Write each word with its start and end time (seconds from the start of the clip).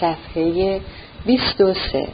صفحه 0.00 0.80
23 1.26 2.08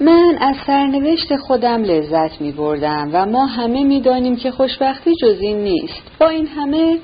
من 0.00 0.38
از 0.40 0.56
سرنوشت 0.66 1.36
خودم 1.36 1.82
لذت 1.82 2.40
می 2.40 2.52
بردم 2.52 3.10
و 3.12 3.26
ما 3.26 3.46
همه 3.46 3.84
می 3.84 4.00
دانیم 4.00 4.36
که 4.36 4.50
خوشبختی 4.50 5.10
جز 5.22 5.40
این 5.40 5.58
نیست. 5.58 6.02
با 6.20 6.28
این 6.28 6.46
همه 6.46 6.98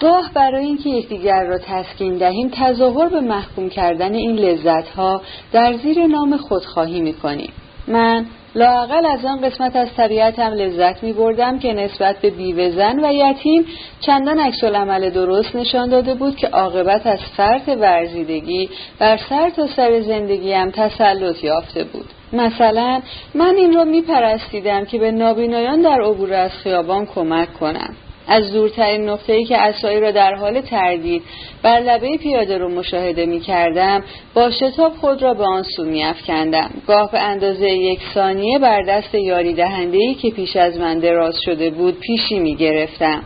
گاه 0.00 0.30
برای 0.34 0.64
اینکه 0.64 0.90
یکدیگر 0.90 1.44
را 1.44 1.58
تسکین 1.58 2.16
دهیم 2.16 2.50
تظاهر 2.54 3.08
به 3.08 3.20
محکوم 3.20 3.68
کردن 3.68 4.14
این 4.14 4.36
لذت 4.36 4.88
ها 4.88 5.22
در 5.52 5.72
زیر 5.72 6.06
نام 6.06 6.36
خودخواهی 6.36 7.00
می 7.00 7.14
کنیم 7.14 7.52
من 7.88 8.26
لاقل 8.54 9.06
از 9.06 9.24
آن 9.24 9.40
قسمت 9.40 9.76
از 9.76 9.88
طبیعتم 9.96 10.52
لذت 10.52 11.02
می 11.02 11.12
بردم 11.12 11.58
که 11.58 11.72
نسبت 11.72 12.16
به 12.16 12.30
بیوه 12.30 12.70
زن 12.70 13.04
و 13.04 13.12
یتیم 13.12 13.66
چندان 14.00 14.40
عکس 14.40 14.64
عمل 14.64 15.10
درست 15.10 15.56
نشان 15.56 15.88
داده 15.88 16.14
بود 16.14 16.36
که 16.36 16.48
عاقبت 16.48 17.06
از 17.06 17.18
فرط 17.36 17.68
ورزیدگی 17.68 18.70
بر 18.98 19.16
سر 19.28 19.50
تا 19.50 19.66
سر 19.66 20.00
زندگیم 20.00 20.70
تسلط 20.70 21.44
یافته 21.44 21.84
بود. 21.84 22.06
مثلا 22.32 23.02
من 23.34 23.54
این 23.56 23.74
را 23.74 23.84
می 23.84 24.02
پرستیدم 24.02 24.84
که 24.84 24.98
به 24.98 25.10
نابینایان 25.10 25.82
در 25.82 26.02
عبور 26.02 26.32
از 26.32 26.50
خیابان 26.50 27.06
کمک 27.06 27.54
کنم. 27.54 27.94
از 28.28 28.52
دورترین 28.52 29.10
ای 29.28 29.44
که 29.44 29.58
اسایی 29.58 30.00
را 30.00 30.10
در 30.10 30.34
حال 30.34 30.60
تردید 30.60 31.22
بر 31.62 31.80
لبه 31.80 32.16
پیاده 32.16 32.58
رو 32.58 32.68
مشاهده 32.68 33.26
می 33.26 33.40
کردم 33.40 34.04
با 34.34 34.50
شتاب 34.50 34.92
خود 34.92 35.22
را 35.22 35.34
به 35.34 35.44
آن 35.44 35.62
سو 35.62 35.84
می 35.84 36.04
افکندم. 36.04 36.70
گاه 36.86 37.12
به 37.12 37.20
اندازه 37.20 37.70
یک 37.70 38.00
ثانیه 38.14 38.58
بر 38.58 38.82
دست 38.82 39.14
یاری 39.14 39.62
ای 39.62 40.14
که 40.14 40.30
پیش 40.30 40.56
از 40.56 40.78
من 40.78 40.98
دراز 40.98 41.34
شده 41.44 41.70
بود 41.70 42.00
پیشی 42.00 42.38
می 42.38 42.54
گرفتم. 42.54 43.22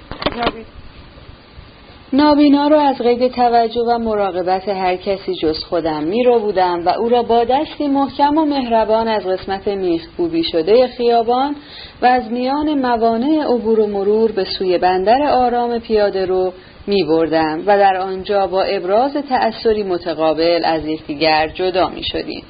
نابینا 2.13 2.69
را 2.69 2.81
از 2.81 2.99
قید 2.99 3.33
توجه 3.33 3.81
و 3.81 3.99
مراقبت 3.99 4.69
هر 4.69 4.97
کسی 4.97 5.35
جز 5.35 5.65
خودم 5.65 6.03
می 6.03 6.25
رو 6.25 6.39
بودم 6.39 6.87
و 6.87 6.89
او 6.89 7.09
را 7.09 7.23
با 7.23 7.45
دستی 7.45 7.89
محکم 7.89 8.39
و 8.39 8.45
مهربان 8.45 9.09
از 9.09 9.27
قسمت 9.27 9.69
میخکوبی 9.69 10.43
شده 10.45 10.87
خیابان 10.87 11.57
و 12.03 12.07
از 12.07 12.33
میان 12.33 12.75
موانع 12.75 13.45
عبور 13.45 13.81
و 13.81 13.87
مرور 13.87 14.33
به 14.33 14.45
سوی 14.45 14.79
بندر 14.79 15.23
آرام 15.23 15.79
پیاده 15.79 16.27
رو 16.27 16.53
می 16.87 17.05
بردم 17.05 17.63
و 17.67 17.79
در 17.79 17.97
آنجا 17.97 18.47
با 18.47 18.63
ابراز 18.63 19.13
تأثری 19.29 19.83
متقابل 19.83 20.65
از 20.65 20.87
یکدیگر 20.87 21.49
جدا 21.49 21.89
می 21.89 22.03
شدیم. 22.05 22.43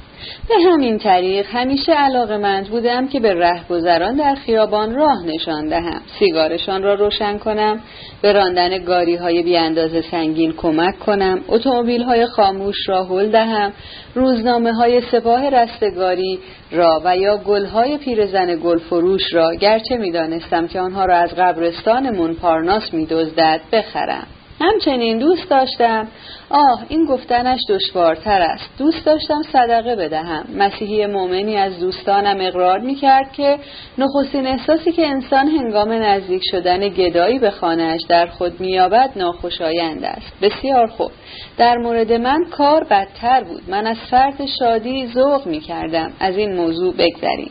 به 0.48 0.54
همین 0.70 0.98
طریق 0.98 1.46
همیشه 1.52 1.92
علاقمند 1.92 2.68
بودم 2.68 3.08
که 3.08 3.20
به 3.20 3.34
رهگذران 3.34 4.16
در 4.16 4.34
خیابان 4.34 4.94
راه 4.94 5.26
نشان 5.26 5.68
دهم. 5.68 6.00
سیگارشان 6.18 6.82
را 6.82 6.94
روشن 6.94 7.38
کنم 7.38 7.80
به 8.22 8.32
راندن 8.32 8.84
گاری 8.84 9.16
های 9.16 9.42
بیاندازه 9.42 10.02
سنگین 10.10 10.52
کمک 10.52 10.98
کنم 10.98 11.40
اتومبیل 11.48 12.02
های 12.02 12.26
خاموش 12.26 12.88
را 12.88 13.04
هل 13.04 13.30
دهم 13.30 13.72
روزنامه 14.14 14.72
های 14.72 15.00
سپاه 15.00 15.50
رستگاری 15.50 16.38
را 16.72 17.02
و 17.04 17.16
یا 17.16 17.36
گل 17.36 17.66
های 17.66 17.98
پیرزن 17.98 18.56
گل 18.64 18.78
فروش 18.78 19.22
را. 19.32 19.54
گرچه 19.54 19.96
می‌دانستم 19.96 20.66
که 20.66 20.80
آنها 20.80 21.04
را 21.04 21.16
از 21.16 21.34
قبرستان 21.34 22.16
منپارناس 22.16 22.94
میدزدد 22.94 23.60
بخرم. 23.72 24.26
همچنین 24.60 25.18
دوست 25.18 25.50
داشتم. 25.50 26.08
آه 26.50 26.84
این 26.88 27.04
گفتنش 27.04 27.60
دشوارتر 27.68 28.40
است. 28.40 28.70
دوست 28.78 29.06
داشتم 29.06 29.42
صدقه 29.52 29.96
بدهم. 29.96 30.44
مسیحی 30.56 31.06
مؤمنی 31.06 31.56
از 31.56 31.80
دوستانم 31.80 32.36
اقرار 32.40 32.78
می 32.78 32.94
کرد 32.94 33.32
که 33.32 33.58
نخستین 33.98 34.46
احساسی 34.46 34.92
که 34.92 35.06
انسان 35.06 35.48
هنگام 35.48 35.92
نزدیک 35.92 36.42
شدن 36.50 36.88
گدایی 36.88 37.38
به 37.38 37.50
خانهاش 37.50 38.00
در 38.08 38.26
خود 38.26 38.60
مییابد 38.60 39.10
ناخوشایند 39.16 40.04
است. 40.04 40.32
بسیار 40.42 40.86
خوب. 40.86 41.10
در 41.58 41.76
مورد 41.76 42.12
من 42.12 42.44
کار 42.50 42.84
بدتر 42.84 43.44
بود. 43.44 43.62
من 43.68 43.86
از 43.86 43.96
فرد 44.10 44.46
شادی 44.58 45.06
ذوق 45.06 45.46
می 45.46 45.60
کردم 45.60 46.12
از 46.20 46.36
این 46.36 46.56
موضوع 46.56 46.94
بگذریم. 46.94 47.50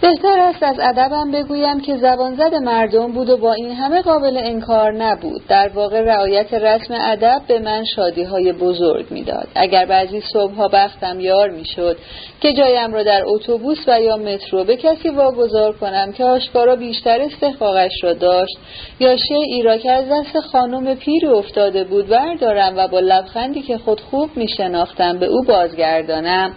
بهتر 0.00 0.38
است 0.38 0.62
از 0.62 0.76
ادبم 0.80 1.30
بگویم 1.30 1.80
که 1.80 1.96
زبانزد 1.96 2.54
مردم 2.54 3.12
بود 3.12 3.30
و 3.30 3.36
با 3.36 3.52
این 3.52 3.72
همه 3.72 4.02
قابل 4.02 4.36
انکار 4.36 4.92
نبود. 4.92 5.42
در 5.48 5.70
واقع 5.74 6.00
رعایت 6.00 6.54
رسم 6.54 6.94
ادب 7.00 7.42
به 7.48 7.58
من 7.58 7.84
شادی 7.84 8.22
های 8.22 8.52
بزرگ 8.52 9.06
می‌داد. 9.10 9.48
اگر 9.54 9.86
بعضی 9.86 10.20
صبحها 10.20 10.68
بختم 10.68 11.20
یار 11.20 11.50
می‌شد 11.50 11.96
که 12.40 12.52
جایم 12.52 12.92
را 12.92 13.02
در 13.02 13.22
اتوبوس 13.26 13.78
و 13.88 14.00
یا 14.00 14.16
مترو 14.16 14.64
به 14.64 14.76
کسی 14.76 15.08
واگذار 15.08 15.72
کنم 15.72 16.12
که 16.12 16.24
آشکارا 16.24 16.76
بیشتر 16.76 17.20
استحقاقش 17.20 17.92
را 18.02 18.12
داشت 18.12 18.58
یا 19.00 19.16
شیعی 19.16 19.62
را 19.62 19.76
که 19.76 19.92
از 19.92 20.04
دست 20.10 20.40
خانم 20.40 20.94
پیری 20.94 21.26
افتاده 21.26 21.84
بود 21.84 22.08
بردارم 22.08 22.76
و 22.76 22.88
با 22.88 23.00
لبخندی 23.00 23.62
که 23.62 23.78
خود 23.78 24.00
خوب 24.00 24.30
میشناختم 24.36 25.18
به 25.18 25.26
او 25.26 25.42
بازگردانم. 25.42 26.54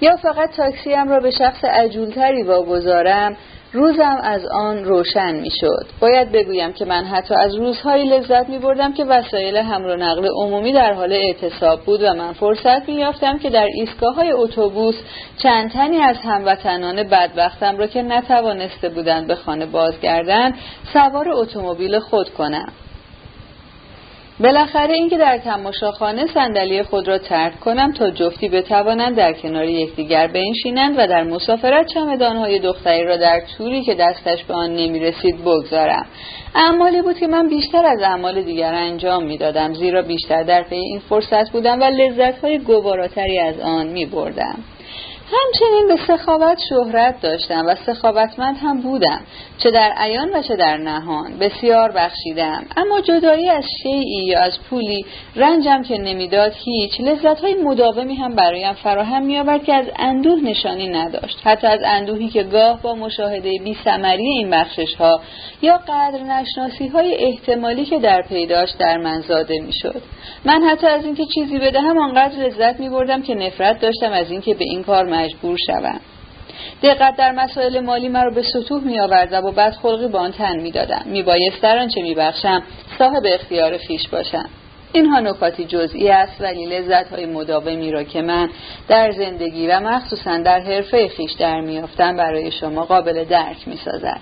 یا 0.00 0.16
فقط 0.16 0.50
تاکسیم 0.56 1.08
را 1.08 1.20
به 1.20 1.30
شخص 1.30 1.64
عجولتری 1.64 2.42
واگذارم 2.42 3.36
روزم 3.72 4.18
از 4.22 4.46
آن 4.46 4.84
روشن 4.84 5.34
می 5.34 5.50
شد. 5.50 5.86
باید 6.00 6.32
بگویم 6.32 6.72
که 6.72 6.84
من 6.84 7.04
حتی 7.04 7.34
از 7.34 7.54
روزهایی 7.54 8.04
لذت 8.04 8.48
می 8.48 8.58
بردم 8.58 8.92
که 8.92 9.04
وسایل 9.04 9.56
حمل 9.56 9.90
و 9.90 9.96
نقل 9.96 10.28
عمومی 10.28 10.72
در 10.72 10.92
حال 10.92 11.12
اعتصاب 11.12 11.80
بود 11.80 12.02
و 12.02 12.14
من 12.14 12.32
فرصت 12.32 12.88
می 12.88 12.94
یافتم 12.94 13.38
که 13.38 13.50
در 13.50 13.66
ایستگاه 13.74 14.14
های 14.14 14.32
اتوبوس 14.32 14.94
چند 15.42 15.70
تنی 15.70 15.96
از 15.96 16.16
هموطنان 16.16 17.02
بدبختم 17.02 17.76
را 17.76 17.86
که 17.86 18.02
نتوانسته 18.02 18.88
بودند 18.88 19.26
به 19.26 19.34
خانه 19.34 19.66
بازگردند 19.66 20.54
سوار 20.92 21.28
اتومبیل 21.28 21.98
خود 21.98 22.30
کنم. 22.30 22.72
بالاخره 24.40 24.94
اینکه 24.94 25.18
در 25.18 25.38
تماشاخانه 25.38 26.26
صندلی 26.26 26.82
خود 26.82 27.08
را 27.08 27.18
ترک 27.18 27.60
کنم 27.60 27.92
تا 27.92 28.10
جفتی 28.10 28.48
بتوانند 28.48 29.16
در 29.16 29.32
کنار 29.32 29.64
یکدیگر 29.64 30.26
بنشینند 30.26 30.94
و 30.98 31.06
در 31.06 31.22
مسافرت 31.22 31.86
چمدانهای 31.94 32.58
دختری 32.58 33.04
را 33.04 33.16
در 33.16 33.42
توری 33.58 33.82
که 33.82 33.94
دستش 33.94 34.44
به 34.44 34.54
آن 34.54 34.70
نمی‌رسید 34.70 35.44
بگذارم. 35.44 36.06
اعمالی 36.54 37.02
بود 37.02 37.18
که 37.18 37.26
من 37.26 37.48
بیشتر 37.48 37.86
از 37.86 38.02
اعمال 38.02 38.42
دیگر 38.42 38.74
انجام 38.74 39.24
می‌دادم 39.24 39.74
زیرا 39.74 40.02
بیشتر 40.02 40.42
در 40.42 40.62
پی 40.62 40.76
این 40.76 41.00
فرصت 41.08 41.50
بودم 41.52 41.80
و 41.80 41.84
لذتهای 41.84 42.58
گواراتری 42.58 43.38
از 43.38 43.60
آن 43.60 43.86
میبردم. 43.86 44.58
همچنین 45.32 45.88
به 45.88 45.96
سخاوت 46.06 46.58
شهرت 46.68 47.20
داشتم 47.20 47.66
و 47.66 47.74
سخاوتمند 47.86 48.56
هم 48.62 48.80
بودم 48.80 49.20
چه 49.58 49.70
در 49.70 49.92
عیان 49.96 50.30
و 50.34 50.42
چه 50.42 50.56
در 50.56 50.76
نهان. 50.76 51.38
بسیار 51.38 51.92
بخشیدم. 51.92 52.64
اما 52.76 53.00
جدایی 53.00 53.48
از 53.48 53.64
شیعی 53.82 54.24
یا 54.24 54.40
از 54.40 54.58
پولی 54.70 55.06
رنجم 55.36 55.82
که 55.82 55.98
نمی‌داد 55.98 56.52
هیچ 56.64 57.00
لذت 57.00 57.40
های 57.40 57.54
مداومی 57.54 58.14
هم 58.14 58.34
برایم 58.34 58.72
فراهم 58.72 59.22
میآورد 59.22 59.64
که 59.64 59.74
از 59.74 59.86
اندوه 59.98 60.40
نشانی 60.42 60.88
نداشت. 60.88 61.40
حتی 61.44 61.66
از 61.66 61.80
اندوهی 61.84 62.28
که 62.28 62.42
گاه 62.42 62.82
با 62.82 62.94
مشاهده 62.94 63.58
بی 63.64 63.76
سمری 63.84 64.26
این 64.26 64.50
بخشش 64.50 64.94
ها 64.94 65.20
یا 65.62 65.76
قدر 65.76 66.22
نشناسی 66.22 66.88
های 66.88 67.14
احتمالی 67.14 67.84
که 67.84 67.98
در 67.98 68.22
پیداش 68.22 68.70
در 68.78 68.98
من 68.98 69.20
زاده 69.20 69.60
می‌شد. 69.60 70.02
من 70.44 70.62
حتی 70.62 70.86
از 70.86 71.04
اینکه 71.04 71.24
چیزی 71.34 71.58
بدهم 71.58 71.98
آنقدر 71.98 72.38
لذت 72.38 72.80
می 72.80 72.88
بردم 72.88 73.22
که 73.22 73.34
نفرت 73.34 73.80
داشتم 73.80 74.12
از 74.12 74.30
اینکه 74.30 74.54
به 74.54 74.64
این 74.64 74.82
کار 74.82 75.04
مجبور 75.16 75.56
شوم. 75.66 76.00
دقت 76.82 77.16
در 77.16 77.32
مسائل 77.32 77.80
مالی 77.80 78.08
مرا 78.08 78.30
به 78.30 78.42
سطوح 78.42 78.84
می 78.84 79.00
آورد 79.00 79.28
و 79.32 79.42
با 79.42 79.50
بدخلقی 79.50 80.08
به 80.08 80.18
آن 80.18 80.32
تن 80.32 80.56
می 80.56 80.70
دادم 80.70 81.02
می 81.06 81.22
بایست 81.22 81.62
در 81.62 81.78
آنچه 81.78 82.02
می 82.02 82.14
بخشم 82.14 82.62
صاحب 82.98 83.22
اختیار 83.24 83.78
خیش 83.78 84.08
باشم. 84.08 84.48
اینها 84.96 85.20
نکاتی 85.20 85.64
جزئی 85.64 86.10
است 86.10 86.40
ولی 86.40 86.66
لذت 86.66 87.12
های 87.12 87.26
مداومی 87.26 87.90
را 87.90 88.02
که 88.02 88.22
من 88.22 88.50
در 88.88 89.10
زندگی 89.10 89.66
و 89.66 89.80
مخصوصا 89.80 90.38
در 90.38 90.60
حرفه 90.60 91.08
خیش 91.08 91.32
در 91.32 91.60
میافتم 91.60 92.16
برای 92.16 92.50
شما 92.50 92.84
قابل 92.84 93.24
درک 93.24 93.68
می 93.68 93.76
سازد. 93.76 94.20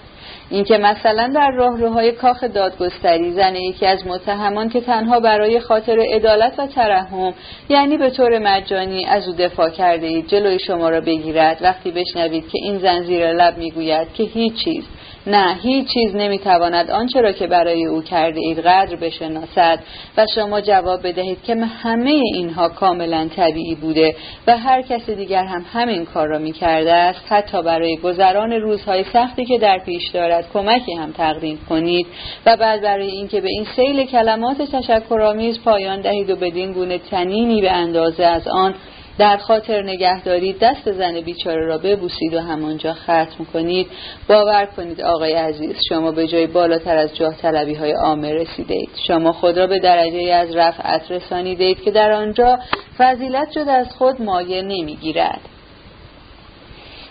اینکه 0.51 0.79
مثلا 0.79 1.33
در 1.35 1.51
راهروهای 1.51 2.13
کاخ 2.13 2.45
دادگستری 2.45 3.33
زن 3.33 3.57
یکی 3.57 3.87
از 3.87 4.07
متهمان 4.07 4.69
که 4.69 4.81
تنها 4.81 5.21
برای 5.21 5.61
خاطر 5.61 5.99
عدالت 6.13 6.59
و 6.59 6.67
ترحم 6.67 7.35
یعنی 7.69 7.97
به 7.97 8.11
طور 8.11 8.39
مجانی 8.39 9.05
از 9.05 9.29
او 9.29 9.35
دفاع 9.35 9.71
کرده 9.71 10.07
اید 10.07 10.29
جلوی 10.29 10.59
شما 10.59 10.89
را 10.89 11.01
بگیرد 11.01 11.59
وقتی 11.63 11.91
بشنوید 11.91 12.49
که 12.49 12.59
این 12.63 12.79
زن 12.79 13.03
زیر 13.03 13.33
لب 13.33 13.59
می‌گوید 13.59 14.13
که 14.15 14.23
هیچ 14.23 14.65
چیز 14.65 14.85
نه 15.27 15.59
هیچ 15.63 15.89
چیز 15.95 16.17
نمی‌تواند 16.17 16.91
آنچه 16.91 17.21
را 17.21 17.33
که 17.33 17.47
برای 17.47 17.87
او 17.87 18.03
کرده 18.03 18.41
اید 18.41 18.59
قدر 18.59 18.97
بشناسد 18.97 19.79
و 20.17 20.27
شما 20.35 20.61
جواب 20.61 21.07
بدهید 21.07 21.43
که 21.43 21.55
همه 21.55 22.11
اینها 22.11 22.69
کاملا 22.69 23.29
طبیعی 23.37 23.75
بوده 23.75 24.17
و 24.47 24.59
هر 24.59 24.83
کس 24.83 25.11
دیگر 25.11 25.45
هم 25.45 25.65
همین 25.73 26.05
کار 26.05 26.29
را 26.29 26.39
می‌کرده 26.39 26.93
است. 26.93 27.21
حتی 27.29 27.63
برای 27.63 27.97
گذران 27.97 28.53
روزهای 28.53 29.05
سختی 29.13 29.45
که 29.45 29.59
در 29.59 29.79
پیش 29.79 30.09
دارد 30.15 30.49
کمکی 30.53 30.95
هم 30.95 31.13
تقدیم 31.13 31.59
کنید 31.69 32.07
و 32.47 32.57
بعد 32.57 32.83
برای 32.83 33.11
اینکه 33.11 33.41
به 33.41 33.49
این 33.49 33.67
سیل 33.77 34.07
کلمات 34.07 34.63
تشکرآمیز 34.63 35.63
پایان 35.65 36.01
دهید 36.01 36.31
و 36.31 36.37
بدین 36.37 36.73
گونه 36.73 36.99
تنینی 36.99 37.61
به 37.61 37.71
اندازه 37.71 38.25
از 38.25 38.49
آن 38.49 38.75
در 39.19 39.37
خاطر 39.37 39.83
نگه 39.83 40.23
دارید 40.23 40.59
دست 40.59 40.93
زن 40.93 41.21
بیچاره 41.21 41.67
را 41.67 41.79
ببوسید 41.79 42.35
و 42.35 42.41
همانجا 42.41 42.93
ختم 42.93 43.47
کنید 43.53 43.87
باور 44.29 44.69
کنید 44.77 45.01
آقای 45.01 45.33
عزیز 45.33 45.77
شما 45.89 46.11
به 46.11 46.27
جای 46.27 46.47
بالاتر 46.47 46.97
از 46.97 47.17
جاه 47.17 47.37
طلبی 47.37 47.75
های 47.75 47.93
عامه 47.93 48.33
رسیدید 48.35 48.89
شما 49.09 49.33
خود 49.33 49.59
را 49.59 49.67
به 49.67 49.79
درجه 49.79 50.33
از 50.33 50.57
رفعت 50.57 51.11
رسانیدید 51.11 51.83
که 51.83 51.91
در 51.91 52.13
آنجا 52.13 52.59
فضیلت 52.99 53.51
جد 53.51 53.69
از 53.69 53.87
خود 53.99 54.23
مایه 54.23 54.63
نمی‌گیرد. 54.63 55.41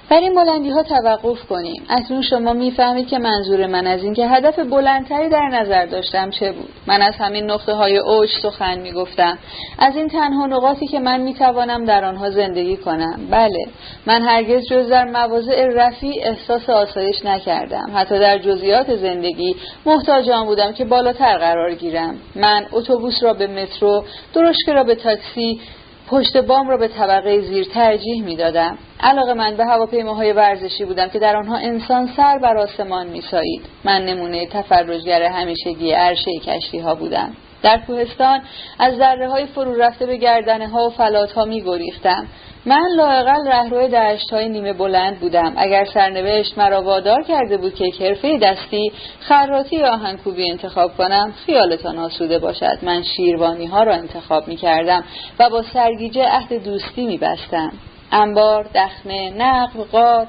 بر 0.09 0.19
این 0.19 0.35
بلندی 0.35 0.69
ها 0.69 0.83
توقف 0.83 1.47
کنیم. 1.49 1.83
اکنون 1.89 2.21
شما 2.21 2.53
می‌فهمید 2.53 3.07
که 3.07 3.17
منظور 3.17 3.67
من 3.67 3.87
از 3.87 4.03
این 4.03 4.13
که 4.13 4.27
هدف 4.27 4.59
بلندتری 4.59 5.29
در 5.29 5.47
نظر 5.47 5.85
داشتم 5.85 6.29
چه 6.29 6.51
بود. 6.51 6.69
من 6.87 7.01
از 7.01 7.13
همین 7.19 7.51
نقطه 7.51 7.73
های 7.73 7.97
اوج 7.97 8.29
سخن 8.41 8.79
می‌گفتم. 8.79 9.37
از 9.79 9.95
این 9.95 10.07
تنها 10.07 10.45
نقاطی 10.45 10.87
که 10.87 10.99
من 10.99 11.21
می‌توانم 11.21 11.85
در 11.85 12.05
آنها 12.05 12.29
زندگی 12.29 12.77
کنم. 12.77 13.19
بله 13.31 13.67
من 14.05 14.21
هرگز 14.21 14.65
جز 14.69 14.89
در 14.89 15.05
مواضع 15.05 15.67
رفیع 15.73 16.21
احساس 16.23 16.69
آسایش 16.69 17.25
نکردم. 17.25 17.91
حتی 17.95 18.19
در 18.19 18.37
جزئیات 18.37 18.95
زندگی 18.95 19.55
محتاج 19.85 20.29
آن 20.29 20.45
بودم 20.45 20.71
که 20.71 20.85
بالاتر 20.85 21.37
قرار 21.37 21.73
گیرم. 21.75 22.15
من 22.35 22.65
اتوبوس 22.71 23.23
را 23.23 23.33
به 23.33 23.47
مترو 23.47 24.03
درشکه 24.33 24.73
را 24.73 24.83
به 24.83 24.95
تاکسی 24.95 25.59
پشت 26.07 26.37
بام 26.37 26.69
را 26.69 26.77
به 26.77 26.87
طبقه 26.87 27.41
زیر 27.41 27.65
ترجیح 27.73 28.23
می 28.23 28.35
دادم. 28.35 28.77
علاقه 28.99 29.33
من 29.33 29.57
به 29.57 29.65
هواپیماهای 29.65 30.33
ورزشی 30.33 30.85
بودم 30.85 31.07
که 31.07 31.19
در 31.19 31.35
آنها 31.35 31.57
انسان 31.57 32.09
سر 32.17 32.37
بر 32.37 32.57
آسمان 32.57 33.07
می 33.07 33.21
سایید. 33.21 33.61
من 33.83 34.05
نمونه 34.05 34.47
تفرجگر 34.47 35.23
همیشگی 35.23 35.91
عرشه 35.91 36.31
کشتی 36.45 36.79
ها 36.79 36.95
بودم. 36.95 37.35
در 37.63 37.81
کوهستان 37.87 38.41
از 38.79 38.97
ذره 38.97 39.29
های 39.29 39.45
فرو 39.45 39.75
رفته 39.75 40.05
به 40.05 40.17
گردنه 40.17 40.67
ها 40.67 40.87
و 40.87 40.89
فلات 40.89 41.31
ها 41.31 41.45
می 41.45 41.61
گریختم. 41.61 42.27
من 42.65 42.87
لاقل 42.95 43.47
رهرو 43.47 43.87
دشت 43.87 44.33
های 44.33 44.49
نیمه 44.49 44.73
بلند 44.73 45.19
بودم. 45.19 45.53
اگر 45.57 45.85
سرنوشت 45.85 46.57
مرا 46.57 46.81
وادار 46.81 47.23
کرده 47.23 47.57
بود 47.57 47.75
که 47.75 47.85
حرفه 47.99 48.37
دستی 48.37 48.91
خراتی 49.19 49.75
یا 49.75 49.93
آهنکوبی 49.93 50.51
انتخاب 50.51 50.97
کنم 50.97 51.33
خیالتان 51.45 51.97
آسوده 51.97 52.39
باشد. 52.39 52.77
من 52.81 53.03
شیروانی 53.03 53.65
ها 53.65 53.83
را 53.83 53.93
انتخاب 53.93 54.47
می 54.47 54.55
کردم 54.55 55.03
و 55.39 55.49
با 55.49 55.63
سرگیجه 55.73 56.25
عهد 56.27 56.63
دوستی 56.63 57.05
می 57.05 57.17
بستم 57.17 57.71
انبار، 58.11 58.67
دخمه، 58.75 59.29
نقل، 59.29 59.83
غار 59.83 60.27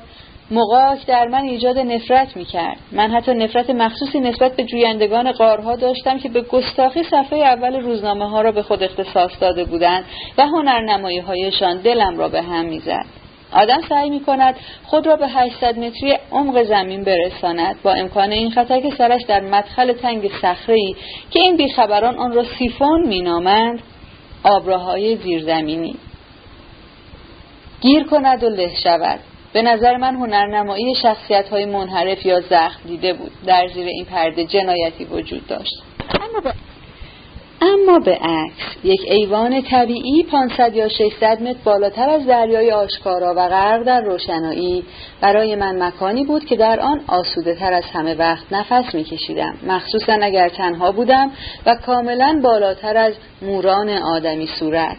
مقاک 0.54 1.06
در 1.06 1.28
من 1.28 1.42
ایجاد 1.42 1.78
نفرت 1.78 2.36
می 2.36 2.44
کرد. 2.44 2.76
من 2.92 3.10
حتی 3.10 3.34
نفرت 3.34 3.70
مخصوصی 3.70 4.20
نسبت 4.20 4.56
به 4.56 4.64
جویندگان 4.64 5.32
قارها 5.32 5.76
داشتم 5.76 6.18
که 6.18 6.28
به 6.28 6.40
گستاخی 6.40 7.02
صفحه 7.02 7.38
اول 7.38 7.80
روزنامه 7.80 8.30
ها 8.30 8.40
را 8.40 8.52
به 8.52 8.62
خود 8.62 8.82
اختصاص 8.82 9.30
داده 9.40 9.64
بودند 9.64 10.04
و 10.38 10.46
هنرنمایی 10.46 11.18
هایشان 11.18 11.76
دلم 11.76 12.18
را 12.18 12.28
به 12.28 12.42
هم 12.42 12.64
می‌زد. 12.64 13.06
آدم 13.52 13.80
سعی 13.88 14.10
می 14.10 14.20
کند 14.20 14.56
خود 14.84 15.06
را 15.06 15.16
به 15.16 15.28
800 15.28 15.78
متری 15.78 16.18
عمق 16.32 16.62
زمین 16.62 17.04
برساند 17.04 17.82
با 17.82 17.92
امکان 17.92 18.32
این 18.32 18.50
خطر 18.50 18.80
که 18.80 18.90
سرش 18.98 19.22
در 19.28 19.40
مدخل 19.40 19.92
تنگ 19.92 20.30
ای 20.68 20.96
که 21.30 21.40
این 21.40 21.56
بیخبران 21.56 22.18
آن 22.18 22.32
را 22.32 22.44
سیفون 22.58 23.06
مینامند 23.06 23.82
آبراهای 24.44 25.16
زیرزمینی 25.16 25.96
گیر 27.80 28.04
کند 28.04 28.44
و 28.44 28.48
له 28.48 28.74
شود 28.82 29.20
به 29.54 29.62
نظر 29.62 29.96
من 29.96 30.14
هنرنمایی 30.14 30.94
شخصیت 31.02 31.48
های 31.48 31.64
منحرف 31.64 32.26
یا 32.26 32.40
زخم 32.40 32.80
دیده 32.88 33.12
بود. 33.12 33.30
در 33.46 33.68
زیر 33.74 33.86
این 33.86 34.04
پرده 34.04 34.44
جنایتی 34.44 35.04
وجود 35.04 35.46
داشت. 35.46 35.82
اما 37.62 37.98
به, 37.98 38.10
عکس. 38.14 38.84
یک 38.84 39.00
ایوان 39.10 39.62
طبیعی 39.62 40.22
500 40.22 40.74
یا 40.74 40.88
600 40.88 41.42
متر 41.42 41.58
بالاتر 41.64 42.08
از 42.08 42.26
دریای 42.26 42.72
آشکارا 42.72 43.34
و 43.36 43.48
غرق 43.48 43.82
در 43.82 44.00
روشنایی 44.00 44.84
برای 45.20 45.56
من 45.56 45.82
مکانی 45.82 46.24
بود 46.24 46.44
که 46.44 46.56
در 46.56 46.80
آن 46.80 47.00
آسوده 47.06 47.54
تر 47.54 47.72
از 47.72 47.84
همه 47.92 48.14
وقت 48.14 48.52
نفس 48.52 48.94
میکشیدم. 48.94 49.54
مخصوصا 49.66 50.18
اگر 50.22 50.48
تنها 50.48 50.92
بودم 50.92 51.30
و 51.66 51.74
کاملا 51.86 52.40
بالاتر 52.42 52.96
از 52.96 53.14
موران 53.42 53.88
آدمی 53.88 54.48
صورت. 54.58 54.96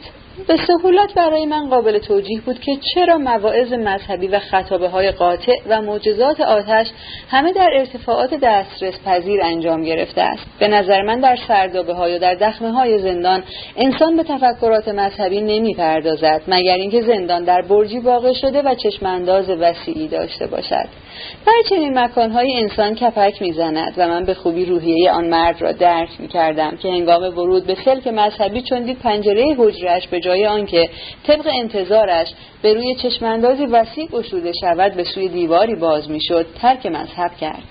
به 0.48 0.58
سهولت 0.68 1.14
برای 1.14 1.46
من 1.46 1.70
قابل 1.70 2.00
توجیه 2.00 2.42
بود 2.42 2.60
که 2.60 2.72
چرا 2.94 3.18
مواعظ 3.18 3.74
مذهبی 3.74 4.28
و 4.28 4.40
خطابه 4.40 4.90
های 4.90 5.12
قاطع 5.12 5.54
و 5.70 5.82
معجزات 5.82 6.42
آتش 6.42 6.88
همه 7.30 7.54
در 7.54 7.70
ارتفاعات 7.74 8.34
دسترس 8.34 8.94
پذیر 9.06 9.42
انجام 9.44 9.84
گرفته 9.84 10.22
است. 10.22 10.46
به 10.60 10.68
نظر 10.68 11.02
من 11.02 11.20
در 11.20 11.38
سردابه 11.48 11.94
های 11.94 12.16
و 12.16 12.20
در 12.20 12.36
دخمه 12.36 12.72
های 12.72 13.00
زندان 13.00 13.44
انسان 13.76 14.18
به 14.18 14.24
تفکرات 14.24 14.88
مذهبی 14.88 15.42
نمی 15.42 15.74
پردازد 15.74 16.42
مگر 16.48 16.76
اینکه 16.76 17.02
زندان 17.02 17.44
در 17.44 17.62
برجی 17.62 18.00
واقع 18.00 18.34
شده 18.34 18.62
و 18.62 18.76
چشمانداز 18.76 19.50
وسیعی 19.50 20.08
داشته 20.08 20.48
باشد. 20.48 21.05
در 21.46 21.54
چنین 21.70 22.00
مکانهایی 22.00 22.56
انسان 22.58 22.96
کپک 22.96 23.42
می‌زند 23.42 23.94
و 23.98 24.08
من 24.08 24.26
به 24.26 24.34
خوبی 24.34 24.66
روحیه 24.66 25.12
آن 25.12 25.28
مرد 25.28 25.62
را 25.62 25.72
درک 25.72 26.10
می 26.20 26.28
کردم 26.28 26.78
که 26.78 26.88
هنگام 26.88 27.24
ورود 27.24 27.66
به 27.66 27.76
سلک 27.86 28.08
مذهبی 28.08 28.62
چون 28.62 28.84
دید 28.84 29.00
پنجره 29.00 29.56
حجرش 29.58 30.08
به 30.08 30.20
جای 30.20 30.46
آنکه 30.46 30.90
طبق 31.28 31.50
انتظارش 31.54 32.28
به 32.62 32.74
روی 32.74 32.96
چشماندازی 32.96 33.66
وسیع 33.66 34.08
گشوده 34.08 34.52
شود 34.62 34.94
به 34.94 35.04
سوی 35.04 35.28
دیواری 35.28 35.76
باز 35.76 36.12
می‌شد 36.12 36.46
ترک 36.62 36.86
مذهب 36.86 37.32
کرد. 37.42 37.64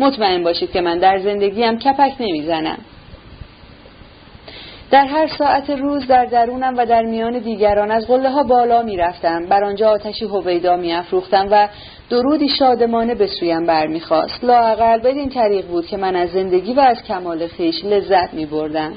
مطمئن 0.00 0.44
باشید 0.44 0.72
که 0.72 0.80
من 0.80 0.98
در 0.98 1.18
زندگیم 1.18 1.78
کپک 1.78 2.12
نمی‌زنم. 2.20 2.78
در 4.92 5.06
هر 5.06 5.26
ساعت 5.38 5.70
روز 5.70 6.06
در 6.06 6.24
درونم 6.24 6.74
و 6.76 6.86
در 6.86 7.02
میان 7.02 7.38
دیگران 7.38 7.90
از 7.90 8.06
قله 8.06 8.30
ها 8.30 8.42
بالا 8.42 8.82
می 8.82 8.96
رفتم 8.96 9.46
بر 9.46 9.64
آنجا 9.64 9.90
آتشی 9.90 10.24
هویدا 10.24 10.76
می 10.76 10.92
افروختم 10.92 11.48
و 11.50 11.68
درودی 12.10 12.48
شادمانه 12.48 13.14
به 13.14 13.26
سویم 13.26 13.66
برمیخواست 13.66 14.44
لااقل 14.44 14.98
بدین 14.98 15.28
طریق 15.28 15.66
بود 15.66 15.86
که 15.86 15.96
من 15.96 16.16
از 16.16 16.30
زندگی 16.30 16.74
و 16.74 16.80
از 16.80 17.02
کمال 17.02 17.46
خیش 17.46 17.84
لذت 17.84 18.34
می 18.34 18.46
بردم 18.46 18.92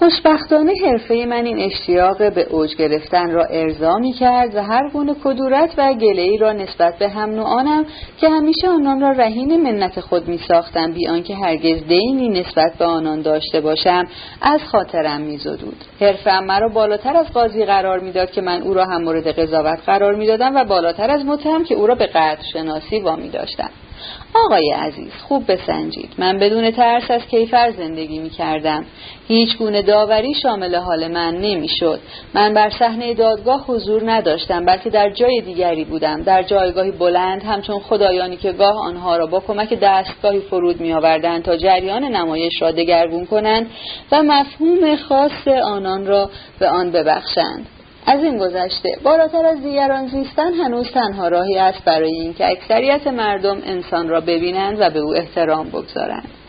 خوشبختانه 0.00 0.72
حرفه 0.84 1.26
من 1.28 1.44
این 1.44 1.58
اشتیاق 1.58 2.34
به 2.34 2.46
اوج 2.50 2.76
گرفتن 2.76 3.30
را 3.30 3.44
ارضا 3.44 3.98
می 3.98 4.12
کرد 4.12 4.54
و 4.54 4.62
هر 4.62 4.90
گونه 4.92 5.14
کدورت 5.24 5.74
و 5.78 5.94
گله 5.94 6.22
ای 6.22 6.38
را 6.38 6.52
نسبت 6.52 6.98
به 6.98 7.08
هم 7.08 7.30
نوعانم 7.30 7.86
که 8.20 8.28
همیشه 8.28 8.68
آنان 8.68 9.00
را 9.00 9.10
رهین 9.10 9.62
منت 9.62 10.00
خود 10.00 10.28
می 10.28 10.38
ساختم 10.48 10.92
بی 10.92 11.08
آنکه 11.08 11.34
هرگز 11.34 11.86
دینی 11.88 12.28
نسبت 12.28 12.74
به 12.78 12.84
آنان 12.84 13.22
داشته 13.22 13.60
باشم 13.60 14.06
از 14.42 14.60
خاطرم 14.64 15.20
می 15.20 15.36
زدود. 15.36 15.76
حرفم 16.00 16.44
مرا 16.44 16.68
بالاتر 16.68 17.16
از 17.16 17.32
قاضی 17.32 17.64
قرار 17.64 18.00
می‌داد 18.00 18.30
که 18.30 18.40
من 18.40 18.62
او 18.62 18.74
را 18.74 18.84
هم 18.84 19.02
مورد 19.02 19.28
قضاوت 19.28 19.78
قرار 19.86 20.14
می‌دادم 20.14 20.56
و 20.56 20.64
بالاتر 20.64 21.10
از 21.10 21.24
متهم 21.24 21.64
که 21.64 21.74
او 21.74 21.86
را 21.86 21.94
به 21.94 22.06
قدر 22.06 22.42
شناسی 22.52 23.00
وامی 23.00 23.28
داشتم. 23.28 23.70
آقای 24.34 24.70
عزیز 24.70 25.12
خوب 25.28 25.52
بسنجید. 25.52 26.10
من 26.18 26.38
بدون 26.38 26.70
ترس 26.70 27.10
از 27.10 27.22
کیفر 27.30 27.70
زندگی 27.70 28.18
می 28.18 28.30
کردم 28.30 28.84
هیچ 29.28 29.56
گونه 29.56 29.82
داوری 29.82 30.34
شامل 30.42 30.74
حال 30.74 31.08
من 31.08 31.34
نمی 31.34 31.68
شد 31.68 32.00
من 32.34 32.54
بر 32.54 32.70
صحنه 32.70 33.14
دادگاه 33.14 33.64
حضور 33.66 34.10
نداشتم 34.10 34.64
بلکه 34.64 34.90
در 34.90 35.10
جای 35.10 35.40
دیگری 35.40 35.84
بودم. 35.84 36.22
در 36.22 36.42
جایگاهی 36.42 36.90
بلند 36.90 37.42
همچون 37.42 37.78
خدایانی 37.78 38.36
که 38.36 38.52
گاه 38.52 38.76
آنها 38.86 39.16
را 39.16 39.26
با 39.26 39.40
کمک 39.40 39.74
دستگاهی 39.82 40.40
فرود 40.40 40.80
می 40.80 40.92
آوردند 40.92 41.42
تا 41.42 41.56
جریان 41.56 42.04
نمایش 42.04 42.62
را 42.62 42.70
دگرگون 42.70 43.26
کنند 43.26 43.66
و 44.12 44.22
مفهوم 44.22 44.96
خاص 44.96 45.48
آنان 45.64 46.06
را 46.06 46.30
به 46.58 46.68
آن 46.68 46.90
ببخشند. 46.90 47.66
از 48.10 48.24
این 48.24 48.38
گذشته. 48.38 48.88
بالاتر 49.02 49.46
از 49.46 49.62
دیگران 49.62 50.06
زیستن 50.06 50.52
هنوز 50.52 50.90
تنها 50.90 51.28
راهی 51.28 51.58
است 51.58 51.84
برای 51.84 52.12
اینکه 52.12 52.50
اکثریت 52.50 53.06
مردم 53.06 53.62
انسان 53.64 54.08
را 54.08 54.20
ببینند 54.20 54.80
و 54.80 54.90
به 54.90 54.98
او 54.98 55.16
احترام 55.16 55.68
بگذارند. 55.68 56.39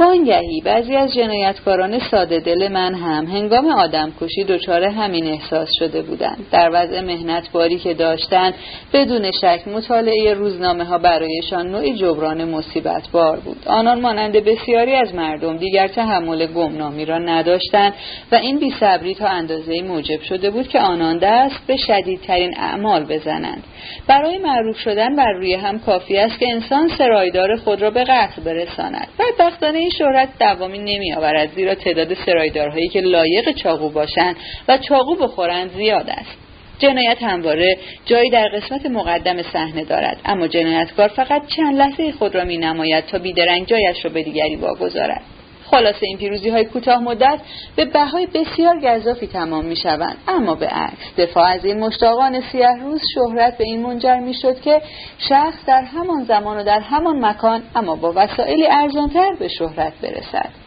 وانگهی. 0.00 0.60
بعضی 0.64 0.96
از 0.96 1.14
جنایتکاران 1.14 1.98
ساده 2.10 2.40
دل 2.40 2.68
من 2.68 2.94
هم 2.94 3.26
هنگام 3.26 3.66
آدم 3.66 4.12
کشی 4.20 4.44
دچار 4.44 4.84
همین 4.84 5.26
احساس 5.26 5.68
شده 5.78 6.02
بودند. 6.02 6.46
در 6.52 6.70
وضع 6.72 7.00
مهنت 7.00 7.52
باری 7.52 7.78
که 7.78 7.94
داشتند 7.94 8.54
بدون 8.92 9.30
شک 9.30 9.60
مطالعه 9.66 10.34
روزنامه 10.34 10.84
ها 10.84 10.98
برایشان 10.98 11.70
نوعی 11.70 11.94
جبران 11.94 12.44
مصیبت 12.44 13.08
بار 13.12 13.40
بود. 13.40 13.62
آنان 13.66 14.00
مانند 14.00 14.32
بسیاری 14.32 14.94
از 14.94 15.14
مردم 15.14 15.56
دیگر 15.56 15.88
تحمل 15.88 16.46
گمنامی 16.46 17.04
را 17.04 17.18
نداشتند 17.18 17.94
و 18.32 18.34
این 18.34 18.58
بیصبری 18.58 19.14
تا 19.14 19.26
اندازه 19.26 19.82
موجب 19.82 20.20
شده 20.20 20.50
بود 20.50 20.68
که 20.68 20.80
آنان 20.80 21.18
دست 21.18 21.66
به 21.66 21.76
شدیدترین 21.76 22.54
اعمال 22.58 23.04
بزنند. 23.04 23.64
برای 24.06 24.38
معروف 24.38 24.76
شدن 24.76 25.16
بر 25.16 25.32
روی 25.32 25.54
هم 25.54 25.78
کافی 25.78 26.18
است 26.18 26.38
که 26.38 26.52
انسان 26.52 26.90
سرایدار 26.98 27.56
خود 27.56 27.82
را 27.82 27.90
به 27.90 28.04
قتل 28.04 28.42
برساند. 28.42 29.08
بدبختانه 29.18 29.89
این 29.90 29.98
شهرت 29.98 30.28
دوامی 30.38 30.78
نمی 30.78 31.14
آورد 31.14 31.54
زیرا 31.54 31.74
تعداد 31.74 32.14
سرایدارهایی 32.14 32.88
که 32.88 33.00
لایق 33.00 33.52
چاقو 33.52 33.88
باشند 33.88 34.36
و 34.68 34.78
چاقو 34.78 35.16
بخورند 35.16 35.70
زیاد 35.76 36.10
است. 36.10 36.38
جنایت 36.78 37.22
همواره 37.22 37.78
جایی 38.06 38.30
در 38.30 38.48
قسمت 38.48 38.86
مقدم 38.86 39.42
صحنه 39.42 39.84
دارد 39.84 40.20
اما 40.24 40.46
جنایتکار 40.46 41.08
فقط 41.08 41.42
چند 41.56 41.76
لحظه 41.76 42.12
خود 42.12 42.34
را 42.34 42.44
می 42.44 42.56
نماید 42.56 43.06
تا 43.06 43.18
بیدرنگ 43.18 43.66
جایش 43.66 44.04
را 44.04 44.10
به 44.10 44.22
دیگری 44.22 44.56
واگذارد. 44.56 45.22
خلاصه 45.70 46.06
این 46.06 46.18
پیروزی 46.18 46.50
های 46.50 46.64
کوتاه 46.64 47.02
مدت 47.02 47.40
به 47.76 47.84
بهای 47.84 48.26
بسیار 48.26 48.80
گذافی 48.80 49.26
تمام 49.26 49.64
می 49.64 49.76
شوند 49.76 50.16
اما 50.28 50.54
به 50.54 50.66
عکس 50.66 51.14
دفاع 51.18 51.48
از 51.48 51.64
این 51.64 51.80
مشتاقان 51.80 52.40
سیه 52.40 52.68
روز 52.82 53.02
شهرت 53.14 53.58
به 53.58 53.64
این 53.64 53.82
منجر 53.82 54.18
می 54.18 54.34
شد 54.34 54.60
که 54.60 54.82
شخص 55.18 55.64
در 55.66 55.82
همان 55.82 56.24
زمان 56.24 56.56
و 56.56 56.64
در 56.64 56.80
همان 56.80 57.24
مکان 57.24 57.62
اما 57.76 57.96
با 57.96 58.12
وسایلی 58.16 58.66
ارزانتر 58.66 59.32
به 59.38 59.48
شهرت 59.48 59.92
برسد. 60.02 60.59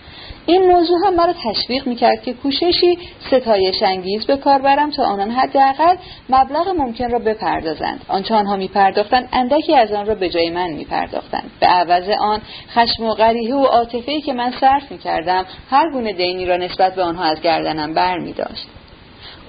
این 0.45 0.71
موضوع 0.71 0.97
هم 1.05 1.15
مرا 1.15 1.33
تشویق 1.43 1.88
می‌کرد 1.88 2.23
که 2.23 2.33
کوششی 2.33 2.97
ستایش 3.27 3.83
انگیز 3.83 4.25
به 4.25 4.38
کار 4.38 4.62
برم 4.62 4.91
تا 4.91 5.03
آنان 5.03 5.31
حداقل 5.31 5.95
مبلغ 6.29 6.67
ممکن 6.77 7.12
را 7.12 7.19
بپردازند. 7.19 8.05
آنچه 8.07 8.35
آنها 8.35 8.55
میپرداختند 8.55 9.29
اندکی 9.31 9.75
از 9.75 9.91
آن 9.91 10.05
را 10.05 10.15
به 10.15 10.29
جای 10.29 10.50
من 10.50 10.69
میپرداختند. 10.69 11.51
به 11.59 11.67
عوض 11.67 12.09
آن 12.09 12.41
خشم 12.69 13.05
و 13.05 13.13
غریحه 13.13 13.55
و 13.55 13.63
عاطفهای 13.63 14.21
که 14.21 14.33
من 14.33 14.51
صرف 14.59 14.91
می‌کردم 14.91 15.45
هر 15.69 15.91
گونه 15.91 16.13
دینی 16.13 16.45
را 16.45 16.57
نسبت 16.57 16.95
به 16.95 17.03
آنها 17.03 17.23
از 17.23 17.41
گردنم 17.41 17.93
بر 17.93 18.17
می 18.17 18.33
داشت. 18.33 18.67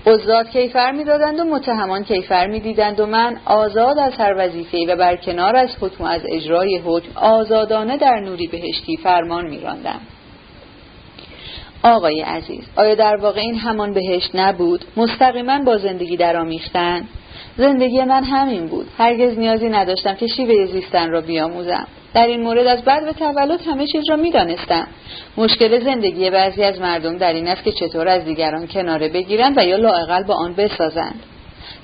قضات 0.07 0.51
کیفر 0.51 0.93
می‌دادند 0.93 1.41
و 1.41 1.45
متهمان 1.45 2.05
کیفر 2.05 2.47
می‌دیدند 2.47 3.01
و 3.01 3.07
من 3.07 3.37
آزاد 3.45 3.99
از 3.99 4.13
هر 4.19 4.35
وظیفه 4.39 4.87
و 4.89 4.97
برکنار 4.97 5.57
از 5.57 5.71
حکم 5.81 6.05
از 6.05 6.21
اجرای 6.29 6.79
حکم 6.79 7.09
آزادانه 7.17 7.97
در 7.97 8.21
نوری 8.21 8.47
بهشتی 8.47 8.97
فرمان 8.97 9.51
میراندم. 9.51 10.01
آقای 11.85 12.21
عزیز. 12.21 12.65
آیا 12.77 12.95
در 12.95 13.17
واقع 13.17 13.41
این 13.41 13.55
همان 13.55 13.95
بهشت 13.95 14.31
نبود؟ 14.35 14.85
مستقیما 14.97 15.59
با 15.59 15.79
زندگی 15.79 16.17
درآمیختن؟ 16.17 17.05
زندگی 17.57 18.05
من 18.05 18.25
همین 18.25 18.67
بود. 18.67 18.87
هرگز 18.99 19.39
نیازی 19.39 19.69
نداشتم 19.69 20.15
که 20.15 20.27
شیوه 20.27 20.67
زیستن 20.67 21.11
را 21.11 21.21
بیاموزم. 21.21 21.87
در 22.15 22.27
این 22.27 22.43
مورد 22.43 22.67
از 22.67 22.83
بعد 22.83 23.05
به 23.05 23.13
تولد 23.13 23.61
همه 23.67 23.87
چیز 23.87 24.03
را 24.09 24.17
می‌دانستم. 24.17 24.87
مشکل 25.37 25.85
زندگی 25.85 26.31
بعضی 26.31 26.65
از 26.65 26.81
مردم 26.81 27.19
در 27.19 27.33
این 27.33 27.49
است 27.49 27.65
که 27.65 27.73
چطور 27.73 28.09
از 28.09 28.25
دیگران 28.25 28.67
کناره 28.67 29.09
بگیرند 29.09 29.59
و 29.59 29.65
یا 29.65 29.77
لاعقل 29.77 30.23
با 30.23 30.35
آن 30.35 30.55
بسازند. 30.55 31.21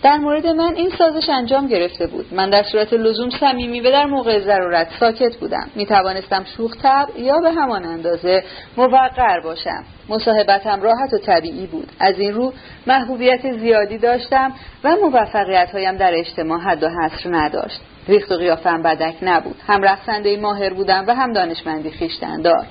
در 0.02 0.16
مورد 0.16 0.46
من 0.46 0.74
این 0.74 0.90
سازش 0.98 1.28
انجام 1.28 1.66
گرفته 1.66 2.06
بود. 2.06 2.34
من 2.34 2.50
در 2.50 2.62
صورت 2.62 2.92
لزوم 2.92 3.30
صمیمی 3.30 3.80
و 3.80 3.90
در 3.90 4.06
موقع 4.06 4.40
ضرورت 4.40 4.88
ساکت 5.00 5.36
بودم. 5.36 5.70
می 5.74 5.86
توانستم 5.86 6.44
شوخ 6.56 6.72
یا 7.18 7.38
به 7.38 7.50
همان 7.50 7.84
اندازه 7.84 8.44
موقر 8.76 9.40
باشم. 9.44 9.84
مصاحبتم 10.08 10.82
راحت 10.82 11.12
و 11.12 11.18
طبیعی 11.18 11.66
بود. 11.66 11.88
از 12.00 12.18
این 12.18 12.34
رو 12.34 12.52
محبوبیت 12.86 13.52
زیادی 13.52 13.98
داشتم 13.98 14.52
و 14.84 14.96
موفقیت 15.02 15.70
هایم 15.72 15.96
در 15.96 16.12
اجتماع 16.14 16.60
حد 16.60 16.82
و 16.82 16.88
حصر 16.88 17.30
نداشت. 17.30 17.80
ریخت 18.08 18.32
و 18.32 18.36
قیافم 18.36 18.82
بدک 18.82 19.14
نبود. 19.22 19.56
هم 19.66 19.82
رقصنده 19.82 20.36
ماهر 20.36 20.72
بودم 20.72 21.04
و 21.06 21.14
هم 21.14 21.32
دانشمندی 21.32 21.90
خیشتندار. 21.90 22.66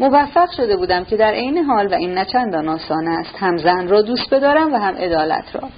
موفق 0.00 0.50
شده 0.56 0.76
بودم 0.76 1.04
که 1.04 1.16
در 1.16 1.32
عین 1.32 1.58
حال 1.58 1.86
و 1.86 1.94
این 1.94 2.18
نچندان 2.18 2.68
آسان 2.68 3.08
است 3.08 3.36
هم 3.38 3.56
زن 3.56 3.88
را 3.88 4.02
دوست 4.02 4.34
بدارم 4.34 4.72
و 4.72 4.76
هم 4.76 4.94
عدالت 4.94 5.44
را. 5.54 5.68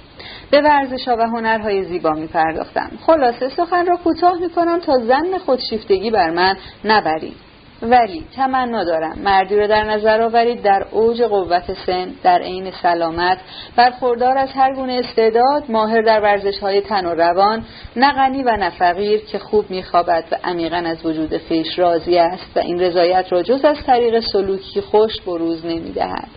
به 0.53 0.61
ورزش 0.61 1.07
و 1.07 1.27
هنرهای 1.27 1.83
زیبا 1.83 2.11
می 2.11 2.27
پرداختم 2.27 2.91
خلاصه 3.05 3.49
سخن 3.49 3.85
را 3.85 3.97
کوتاه 3.97 4.39
می 4.39 4.49
کنم 4.49 4.79
تا 4.79 4.93
زن 4.93 5.37
خودشیفتگی 5.45 6.11
بر 6.11 6.29
من 6.29 6.57
نبرید. 6.85 7.52
ولی 7.83 8.23
تمنا 8.35 8.83
دارم. 8.83 9.19
مردی 9.19 9.55
را 9.55 9.67
در 9.67 9.83
نظر 9.83 10.21
آورید 10.21 10.61
در 10.61 10.85
اوج 10.91 11.21
قوت 11.21 11.73
سن 11.85 12.13
در 12.23 12.41
عین 12.41 12.71
سلامت. 12.81 13.37
برخوردار 13.75 14.37
از 14.37 14.49
هر 14.55 14.75
گونه 14.75 14.93
استعداد 14.93 15.63
ماهر 15.69 16.01
در 16.01 16.21
ورزش 16.21 16.59
های 16.59 16.81
تن 16.81 17.05
و 17.05 17.09
روان 17.09 17.65
نه 17.95 18.13
غنی 18.13 18.43
و 18.43 18.57
نه 18.57 18.69
فقیر 18.69 19.25
که 19.25 19.39
خوب 19.39 19.69
میخوابد 19.69 20.23
و 20.31 20.35
عمیقا 20.43 20.77
از 20.77 21.05
وجود 21.05 21.37
خیش 21.37 21.79
راضی 21.79 22.17
است 22.17 22.51
و 22.55 22.59
این 22.59 22.79
رضایت 22.79 23.25
را 23.29 23.43
جز 23.43 23.65
از 23.65 23.77
طریق 23.85 24.19
سلوکی 24.19 24.81
خوش 24.81 25.21
بروز 25.21 25.65
نمی‌دهد. 25.65 26.27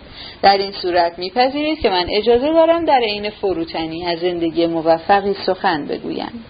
در 0.43 0.59
این 0.59 0.73
صورت 0.73 1.19
میپذیرید 1.19 1.81
که 1.81 1.91
من 1.91 2.07
اجازه 2.09 2.53
دارم 2.53 2.85
در 2.85 3.01
عین 3.01 3.31
فروتنی 3.31 4.07
از 4.07 4.19
زندگی 4.19 4.67
موفقی 4.67 5.35
سخن 5.47 5.87
بگویم. 5.87 6.45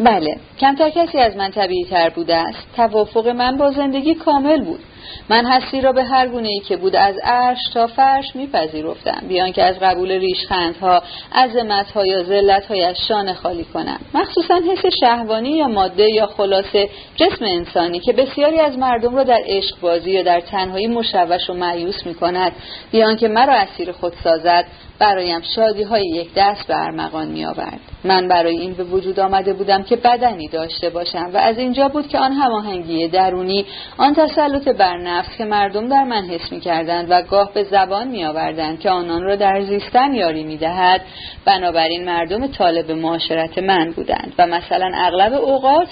بله. 0.00 0.36
کمتر 0.60 0.90
کسی 0.90 1.18
از 1.18 1.36
من 1.36 1.50
طبیعی 1.50 1.84
تر 1.84 2.10
بوده 2.10 2.36
است. 2.36 2.58
توافق 2.76 3.28
من 3.28 3.56
با 3.56 3.70
زندگی 3.70 4.14
کامل 4.14 4.64
بود. 4.64 4.80
من 5.28 5.46
هستی 5.46 5.80
را 5.80 5.92
به 5.92 6.04
هر 6.04 6.28
گونه 6.28 6.48
ای 6.48 6.60
که 6.60 6.76
بود 6.76 6.96
از 6.96 7.14
عرش 7.24 7.58
تا 7.74 7.86
فرش 7.86 8.36
میپذیرفتم. 8.36 9.28
بیان 9.28 9.52
که 9.52 9.62
از 9.62 9.76
قبول 9.78 10.12
ریشخندها 10.12 11.02
عظمتها 11.34 12.06
یا 12.06 12.22
ذلتهای 12.22 12.84
از 12.84 12.96
شانه 13.08 13.34
خالی 13.34 13.64
کنم. 13.64 14.00
مخصوصا 14.14 14.54
حس 14.54 14.86
شهوانی 15.00 15.50
یا 15.50 15.68
ماده 15.68 16.10
یا 16.10 16.26
خلاصه 16.26 16.88
جسم 17.16 17.44
انسانی 17.44 18.00
که 18.00 18.12
بسیاری 18.12 18.60
از 18.60 18.78
مردم 18.78 19.16
را 19.16 19.24
در 19.24 19.40
عشق 19.46 19.80
بازی 19.80 20.10
یا 20.10 20.22
در 20.22 20.40
تنهایی 20.40 20.86
مشوش 20.86 21.50
و 21.50 21.54
معیوس 21.54 22.06
می 22.06 22.14
کند 22.14 22.52
بیان 22.92 23.16
که 23.16 23.28
مرا 23.28 23.54
اسیر 23.54 23.92
خود 23.92 24.12
سازد. 24.24 24.66
برایم 24.98 25.40
شادی 25.56 25.82
های 25.82 26.02
یک 26.02 26.30
دست 26.36 26.66
به 26.66 26.74
ارمغان 26.76 27.28
می 27.28 27.44
آورد. 27.44 27.80
من 28.04 28.28
برای 28.28 28.58
این 28.58 28.74
به 28.74 28.84
وجود 28.84 29.20
آمده 29.20 29.52
بودم 29.52 29.82
که 29.82 29.96
بدنی 29.96 30.48
داشته 30.48 30.90
باشم 30.90 31.30
و 31.34 31.36
از 31.36 31.58
اینجا 31.58 31.88
بود 31.88 32.08
که 32.08 32.18
آن 32.18 32.32
هماهنگی 32.32 33.08
درونی 33.08 33.66
آن 33.98 34.14
تسلط 34.14 34.68
بر 34.68 34.96
نفس 34.96 35.36
که 35.38 35.44
مردم 35.44 35.88
در 35.88 36.04
من 36.04 36.22
حس 36.24 36.52
می 36.52 36.60
کردند 36.60 37.06
و 37.10 37.22
گاه 37.22 37.52
به 37.54 37.64
زبان 37.64 38.08
می 38.08 38.24
آوردند 38.24 38.80
که 38.80 38.90
آنان 38.90 39.22
را 39.22 39.36
در 39.36 39.62
زیستن 39.62 40.14
یاری 40.14 40.44
می 40.44 40.56
دهد 40.56 41.00
بنابراین 41.44 42.04
مردم 42.04 42.46
طالب 42.46 42.90
معاشرت 42.90 43.58
من 43.58 43.90
بودند 43.90 44.32
و 44.38 44.46
مثلا 44.46 44.90
اغلب 44.94 45.32
اوقات 45.32 45.88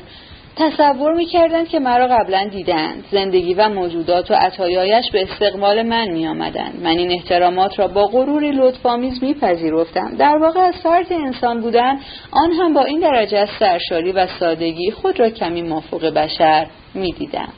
تصور 0.56 1.14
می‌کردند 1.14 1.68
که 1.68 1.78
مرا 1.78 2.06
قبلا 2.06 2.48
دیدند. 2.48 3.04
زندگی 3.10 3.54
و 3.54 3.68
موجودات 3.68 4.30
و 4.30 4.34
عطایایش 4.34 5.10
به 5.10 5.22
استقبال 5.22 5.82
من 5.82 6.08
میآمدند. 6.08 6.80
من 6.82 6.98
این 6.98 7.10
احترامات 7.10 7.78
را 7.78 7.88
با 7.88 8.06
غروری 8.06 8.52
لطفآمیز 8.52 9.22
میپذیرفتم. 9.22 10.16
در 10.16 10.36
واقع 10.36 10.60
از 10.60 10.74
فرد 10.82 11.12
انسان 11.12 11.60
بودن 11.60 11.98
آن 12.30 12.52
هم 12.52 12.74
با 12.74 12.84
این 12.84 13.00
درجه 13.00 13.38
از 13.38 13.48
سرشاری 13.58 14.12
و 14.12 14.26
سادگی 14.26 14.90
خود 14.90 15.20
را 15.20 15.30
کمی 15.30 15.62
مافوق 15.62 16.04
بشر 16.04 16.66
می‌دیدم. 16.94 17.52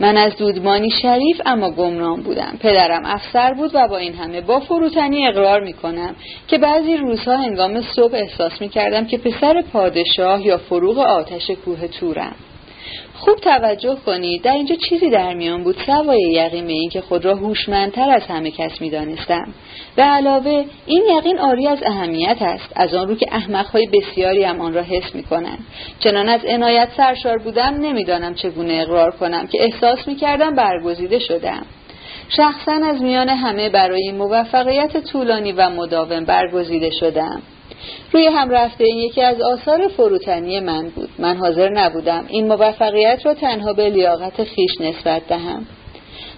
من 0.00 0.16
از 0.16 0.36
دودمانی 0.36 0.90
شریف 0.90 1.40
اما 1.46 1.70
گمران 1.70 2.22
بودم. 2.22 2.58
پدرم 2.60 3.02
افسر 3.04 3.54
بود 3.54 3.70
و 3.74 3.88
با 3.88 3.96
این 3.96 4.14
همه 4.14 4.40
با 4.40 4.60
فروتنی 4.60 5.26
اقرار 5.28 5.60
می 5.60 5.72
کنم 5.72 6.14
که 6.48 6.58
بعضی 6.58 6.96
روزها 6.96 7.36
هنگام 7.36 7.82
صبح 7.82 8.14
احساس 8.14 8.60
می 8.60 8.68
کردم 8.68 9.06
که 9.06 9.18
پسر 9.18 9.62
پادشاه 9.72 10.46
یا 10.46 10.58
فروغ 10.58 10.98
آتش 10.98 11.50
کوه 11.50 11.88
تورم. 11.88 12.36
خوب 13.20 13.36
توجه 13.36 13.96
کنید 14.06 14.42
در 14.42 14.52
اینجا 14.52 14.74
چیزی 14.88 15.10
در 15.10 15.34
میان 15.34 15.64
بود. 15.64 15.76
سوای 15.86 16.20
یقین 16.20 16.66
به 16.66 16.72
این 16.72 16.90
که 16.90 17.00
خود 17.00 17.24
را 17.24 17.34
هوشمندتر 17.34 18.10
از 18.10 18.22
همه 18.22 18.50
کس 18.50 18.80
می‌دانستم. 18.80 19.54
به 19.96 20.02
علاوه 20.02 20.64
این 20.86 21.04
یقین 21.18 21.38
آری 21.38 21.66
از 21.66 21.82
اهمیت 21.82 22.36
است. 22.40 22.72
از 22.76 22.94
آن 22.94 23.08
رو 23.08 23.14
که 23.14 23.26
احمقهای 23.32 23.86
بسیاری 23.86 24.44
هم 24.44 24.60
آن 24.60 24.74
را 24.74 24.82
حس 24.82 25.14
می‌کنند. 25.14 25.58
چنان 26.00 26.28
از 26.28 26.44
عنایت 26.44 26.88
سرشار 26.96 27.38
بودم 27.38 27.74
نمی‌دانم 27.80 28.34
چگونه 28.34 28.74
اقرار 28.82 29.10
کنم 29.10 29.46
که 29.46 29.64
احساس 29.64 30.08
می‌کردم 30.08 30.54
برگزیده 30.54 31.18
شدم. 31.18 31.66
شخصا 32.28 32.72
از 32.72 33.02
میان 33.02 33.28
همه 33.28 33.70
برای 33.70 34.12
موفقیت 34.12 34.96
طولانی 35.12 35.52
و 35.52 35.70
مداوم 35.70 36.24
برگزیده 36.24 36.90
شدم. 37.00 37.42
روی 38.12 38.26
هم 38.26 38.50
رفته 38.50 38.84
این 38.84 38.96
یکی 38.96 39.22
از 39.22 39.40
آثار 39.40 39.88
فروتنی 39.88 40.60
من 40.60 40.88
بود. 40.88 41.08
من 41.18 41.36
حاضر 41.36 41.68
نبودم. 41.68 42.24
این 42.28 42.48
موفقیت 42.48 43.26
را 43.26 43.34
تنها 43.34 43.72
به 43.72 43.88
لیاقت 43.88 44.44
خیش 44.44 44.80
نسبت 44.80 45.28
دهم. 45.28 45.66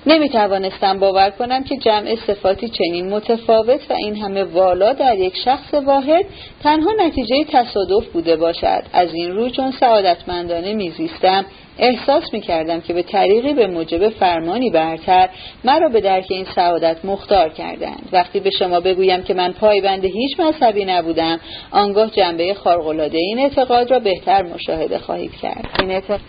نمی 0.06 0.28
توانستم 0.28 0.98
باور 0.98 1.30
کنم 1.30 1.64
که 1.64 1.76
جمع 1.76 2.16
صفاتی 2.26 2.68
چنین 2.68 3.08
متفاوت 3.08 3.90
و 3.90 3.92
این 3.92 4.16
همه 4.16 4.44
والا 4.44 4.92
در 4.92 5.18
یک 5.18 5.36
شخص 5.44 5.74
واحد 5.74 6.26
تنها 6.62 6.90
نتیجه 7.06 7.44
تصادف 7.52 8.06
بوده 8.12 8.36
باشد. 8.36 8.82
از 8.92 9.14
این 9.14 9.30
رو 9.30 9.50
چون 9.50 9.70
سعادتمندانه 9.70 10.72
میزیستم 10.72 11.46
احساس 11.78 12.32
می 12.32 12.40
کردم 12.40 12.80
که 12.80 12.92
به 12.92 13.02
طریقی 13.02 13.54
به 13.54 13.66
موجب 13.66 14.08
فرمانی 14.08 14.70
برتر 14.70 15.28
مرا 15.64 15.88
به 15.88 16.00
درک 16.00 16.26
این 16.30 16.46
سعادت 16.54 17.04
مختار 17.04 17.48
کردند. 17.48 18.08
وقتی 18.12 18.40
به 18.40 18.50
شما 18.50 18.80
بگویم 18.80 19.22
که 19.22 19.34
من 19.34 19.52
پایبند 19.52 20.04
هیچ 20.04 20.40
مذهبی 20.40 20.84
نبودم 20.84 21.40
آنگاه 21.70 22.10
جنبه 22.10 22.54
خارق‌العاده 22.54 23.18
این 23.18 23.38
اعتقاد 23.38 23.90
را 23.90 23.98
بهتر 23.98 24.42
مشاهده 24.42 24.98
خواهید 24.98 25.36
کرد. 25.36 25.66
این 25.78 25.90
اعتقاد 25.90 26.20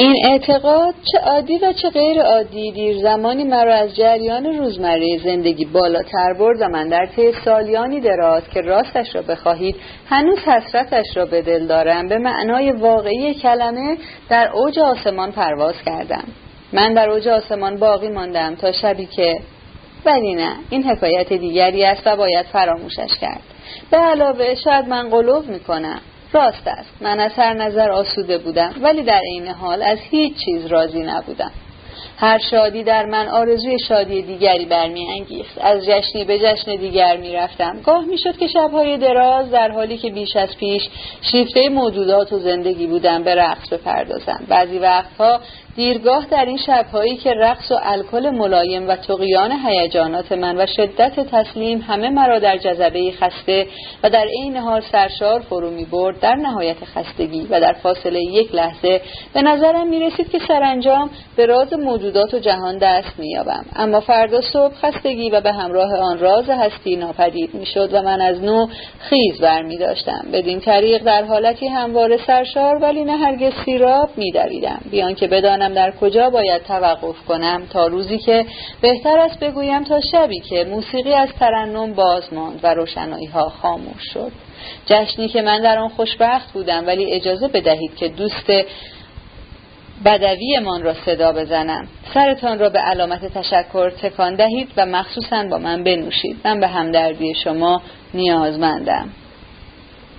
این 0.00 0.14
اعتقاد 0.24 0.94
چه 1.12 1.18
عادی 1.18 1.58
و 1.58 1.72
چه 1.72 1.90
غیر 1.90 2.22
عادی؟ 2.22 2.72
دیر 2.72 2.98
زمانی 3.02 3.44
مرا 3.44 3.74
از 3.74 3.96
جریان 3.96 4.46
روزمره 4.46 5.18
زندگی 5.24 5.64
بالاتر 5.64 6.32
برد 6.38 6.60
و 6.60 6.68
من 6.68 6.88
در 6.88 7.06
طی 7.06 7.32
سالیانی 7.44 8.00
دراز 8.00 8.42
که 8.48 8.60
راستش 8.60 9.14
را 9.14 9.22
بخواهید 9.22 9.76
هنوز 10.06 10.38
حسرتش 10.38 11.16
را 11.16 11.26
به 11.26 11.42
دل 11.42 11.66
دارم. 11.66 12.08
به 12.08 12.18
معنای 12.18 12.72
واقعی 12.72 13.34
کلمه 13.34 13.96
در 14.28 14.50
اوج 14.54 14.78
آسمان 14.78 15.32
پرواز 15.32 15.74
کردم. 15.86 16.24
من 16.72 16.94
در 16.94 17.10
اوج 17.10 17.28
آسمان 17.28 17.76
باقی 17.76 18.08
ماندم 18.08 18.54
تا 18.54 18.72
شبی 18.72 19.06
که 19.06 19.34
ولی 20.04 20.34
نه 20.34 20.52
این 20.70 20.84
حکایت 20.84 21.32
دیگری 21.32 21.84
است 21.84 22.02
و 22.06 22.16
باید 22.16 22.46
فراموشش 22.46 23.18
کرد. 23.20 23.42
به 23.90 23.96
علاوه 23.96 24.54
شاید 24.54 24.88
من 24.88 25.08
قلوب 25.08 25.48
می‌کنم. 25.48 26.00
راست 26.32 26.68
است. 26.68 26.90
من 27.00 27.20
از 27.20 27.32
هر 27.36 27.54
نظر 27.54 27.90
آسوده 27.90 28.38
بودم 28.38 28.74
ولی 28.82 29.02
در 29.02 29.20
عین 29.32 29.46
حال 29.46 29.82
از 29.82 29.98
هیچ 30.10 30.32
چیز 30.44 30.66
راضی 30.66 31.02
نبودم. 31.02 31.52
هر 32.16 32.38
شادی 32.38 32.84
در 32.84 33.06
من 33.06 33.28
آرزوی 33.28 33.78
شادی 33.78 34.22
دیگری 34.22 34.64
برمیانگیخت. 34.64 35.58
از 35.60 35.84
جشنی 35.86 36.24
به 36.24 36.38
جشن 36.38 36.76
دیگر 36.76 37.16
می‌رفتم. 37.16 37.80
گاه 37.84 38.04
می‌شد 38.04 38.36
که 38.36 38.46
شبهای 38.46 38.96
دراز 38.96 39.50
در 39.50 39.70
حالی 39.70 39.98
که 39.98 40.10
بیش 40.10 40.36
از 40.36 40.56
پیش 40.56 40.82
شیفته 41.22 41.68
موجودات 41.68 42.32
و 42.32 42.38
زندگی 42.38 42.86
بودم 42.86 43.22
به 43.22 43.34
رقص 43.34 43.68
بپردازم. 43.72 44.44
بعضی 44.48 44.78
وقتها 44.78 45.40
دیرگاه 45.78 46.26
در 46.30 46.44
این 46.44 46.56
شبهایی 46.66 47.16
که 47.16 47.34
رقص 47.34 47.70
و 47.70 47.74
الکل 47.82 48.30
ملایم 48.30 48.88
و 48.88 48.96
تقیان 48.96 49.52
هیجانات 49.66 50.32
من 50.32 50.60
و 50.60 50.66
شدت 50.66 51.20
تسلیم 51.20 51.80
همه 51.80 52.10
مرا 52.10 52.38
در 52.38 52.56
جذبه 52.56 53.12
خسته 53.12 53.66
و 54.02 54.10
در 54.10 54.26
عین 54.40 54.56
حال 54.56 54.82
سرشار 54.92 55.40
فرو 55.40 55.70
می 55.70 55.84
برد 55.84 56.20
در 56.20 56.34
نهایت 56.34 56.76
خستگی 56.84 57.46
و 57.50 57.60
در 57.60 57.72
فاصله 57.72 58.20
یک 58.20 58.54
لحظه 58.54 59.00
به 59.34 59.42
نظرم 59.42 59.88
می 59.88 60.00
رسید 60.00 60.30
که 60.30 60.38
سرانجام 60.48 61.10
به 61.36 61.46
راز 61.46 61.72
موجودات 61.72 62.34
و 62.34 62.38
جهان 62.38 62.78
دست 62.78 63.18
می 63.18 63.30
یابم. 63.30 63.64
اما 63.76 64.00
فردا 64.00 64.40
صبح 64.40 64.74
خستگی 64.74 65.30
و 65.30 65.40
به 65.40 65.52
همراه 65.52 65.98
آن 65.98 66.18
راز 66.18 66.50
هستی 66.50 66.96
ناپدید 66.96 67.54
می 67.54 67.66
شد 67.66 67.94
و 67.94 68.02
من 68.02 68.20
از 68.20 68.42
نو 68.42 68.66
خیز 68.98 69.40
بر 69.40 69.62
می 69.62 69.78
داشتم 69.78 70.24
بدین 70.32 70.60
طریق 70.60 71.02
در 71.02 71.24
حالتی 71.24 71.66
همواره 71.68 72.18
سرشار 72.26 72.76
ولی 72.76 73.04
نه 73.04 73.16
هرگز 73.16 73.52
سیراب 73.64 74.08
می 74.16 74.32
دویدم 74.32 74.80
بیان 74.90 75.14
که 75.14 75.26
بدانم 75.26 75.67
در 75.74 75.90
کجا 76.00 76.30
باید 76.30 76.62
توقف 76.62 77.16
کنم 77.28 77.66
تا 77.72 77.86
روزی 77.86 78.18
که 78.18 78.46
بهتر 78.80 79.18
است 79.18 79.40
بگویم 79.40 79.84
تا 79.84 80.00
شبی 80.12 80.40
که 80.40 80.64
موسیقی 80.64 81.14
از 81.14 81.28
ترنم 81.40 81.94
باز 81.94 82.32
ماند 82.32 82.60
و 82.62 82.74
روشنایی 82.74 83.26
ها 83.26 83.48
خاموش 83.48 84.02
شد. 84.14 84.32
جشنی 84.86 85.28
که 85.28 85.42
من 85.42 85.62
در 85.62 85.78
آن 85.78 85.88
خوشبخت 85.88 86.52
بودم 86.52 86.86
ولی 86.86 87.12
اجازه 87.12 87.48
بدهید 87.48 87.96
که 87.96 88.08
دوست 88.08 88.50
بدویمان 90.04 90.82
را 90.82 90.94
صدا 90.94 91.32
بزنم. 91.32 91.88
سرتان 92.14 92.58
را 92.58 92.68
به 92.68 92.78
علامت 92.78 93.38
تشکر 93.38 93.90
تکان 93.90 94.34
دهید 94.34 94.68
و 94.76 94.86
مخصوصا 94.86 95.44
با 95.50 95.58
من 95.58 95.84
بنوشید. 95.84 96.36
من 96.44 96.60
به 96.60 96.66
همدردی 96.66 97.34
شما 97.34 97.82
نیازمندم. 98.14 99.08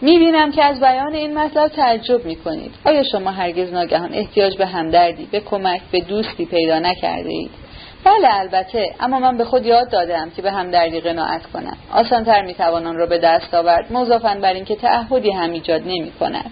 می‌بینم 0.02 0.52
که 0.52 0.64
از 0.64 0.80
بیان 0.80 1.14
این 1.14 1.38
مطلب 1.38 1.68
تعجب 1.68 2.26
می‌کنید. 2.26 2.72
آیا 2.86 3.04
شما 3.04 3.32
هرگز 3.32 3.74
ناگهان 3.74 4.14
احتیاج 4.14 4.58
به 4.58 4.66
همدردی 4.66 5.28
به 5.32 5.40
کمک 5.40 5.82
به 5.92 6.00
دوستی 6.00 6.46
پیدا 6.46 6.80
نکرده 6.80 7.30
اید؟ 7.30 7.52
بله 8.04 8.40
البته. 8.40 8.86
اما 9.00 9.20
من 9.20 9.38
به 9.38 9.46
خود 9.46 9.66
یاد 9.66 9.90
دادم 9.90 10.30
که 10.36 10.42
به 10.42 10.52
همدردی 10.52 11.02
قناعت 11.02 11.46
کنم. 11.46 11.78
آسانتر 11.94 12.46
می‌توان 12.46 12.88
آن 12.88 12.96
را 12.96 13.06
به 13.06 13.18
دست 13.18 13.54
آورد 13.54 13.94
مضافا 13.94 14.38
بر 14.42 14.54
اینکه 14.54 14.76
تعهدی 14.76 15.32
هم 15.32 15.52
ایجاد 15.52 15.82
نمی 15.82 16.12
کند 16.20 16.52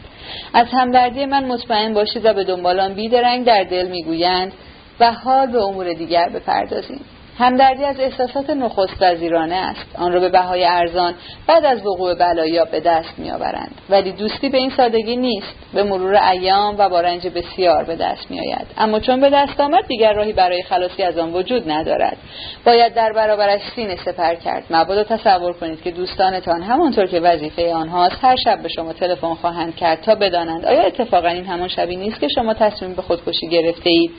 از 0.53 0.67
همدردی 0.71 1.25
من 1.25 1.45
مطمئن 1.45 1.93
باشید 1.93 2.25
و 2.25 2.33
به 2.33 2.43
دنبال 2.43 2.79
آن 2.79 2.93
بیدرنگ 2.93 3.45
در 3.45 3.63
دل 3.63 3.87
می‌گویند 3.87 4.53
و 4.99 5.11
حال 5.11 5.47
به 5.47 5.63
امور 5.63 5.93
دیگر 5.93 6.29
بپردازیم. 6.29 7.01
همدردی 7.39 7.83
از 7.83 7.99
احساسات 7.99 8.49
نخست 8.49 9.01
وزیرانه 9.01 9.55
است. 9.55 9.85
آن 9.97 10.13
را 10.13 10.19
به 10.19 10.29
بهای 10.29 10.65
ارزان 10.65 11.13
بعد 11.47 11.65
از 11.65 11.85
وقوع 11.85 12.13
بلایا 12.13 12.65
به 12.65 12.79
دست 12.79 13.19
میآورند. 13.19 13.75
ولی 13.89 14.11
دوستی 14.11 14.49
به 14.49 14.57
این 14.57 14.71
سادگی 14.77 15.15
نیست. 15.15 15.55
به 15.73 15.83
مرور 15.83 16.15
ایام 16.15 16.75
و 16.77 16.89
با 16.89 17.01
رنج 17.01 17.27
بسیار 17.27 17.83
به 17.83 17.95
دست 17.95 18.31
میآید. 18.31 18.67
اما 18.77 18.99
چون 18.99 19.21
به 19.21 19.29
دست 19.29 19.59
آمد 19.59 19.87
دیگر 19.87 20.13
راهی 20.13 20.33
برای 20.33 20.63
خلاصی 20.63 21.03
از 21.03 21.17
آن 21.17 21.33
وجود 21.33 21.71
ندارد. 21.71 22.17
باید 22.65 22.93
در 22.93 23.13
برابرش 23.13 23.61
سینه 23.75 23.95
سپر 24.05 24.35
کرد. 24.35 24.63
مبادا 24.69 25.03
تصور 25.03 25.53
کنید 25.53 25.81
که 25.81 25.91
دوستانتان 25.91 26.61
همانطور 26.63 27.07
که 27.07 27.19
وظیفه 27.19 27.73
آنهاست 27.73 28.15
هر 28.21 28.35
شب 28.35 28.61
به 28.63 28.69
شما 28.69 28.93
تلفن 28.93 29.33
خواهند 29.33 29.75
کرد 29.75 30.01
تا 30.01 30.15
بدانند 30.15 30.65
آیا 30.65 30.81
اتفاقا 30.81 31.27
این 31.27 31.45
همان 31.45 31.67
شبی 31.67 31.95
نیست 31.95 32.19
که 32.19 32.27
شما 32.27 32.53
تصمیم 32.53 32.93
به 32.93 33.01
خودکشی 33.01 33.47
گرفته 33.47 33.89
اید 33.89 34.11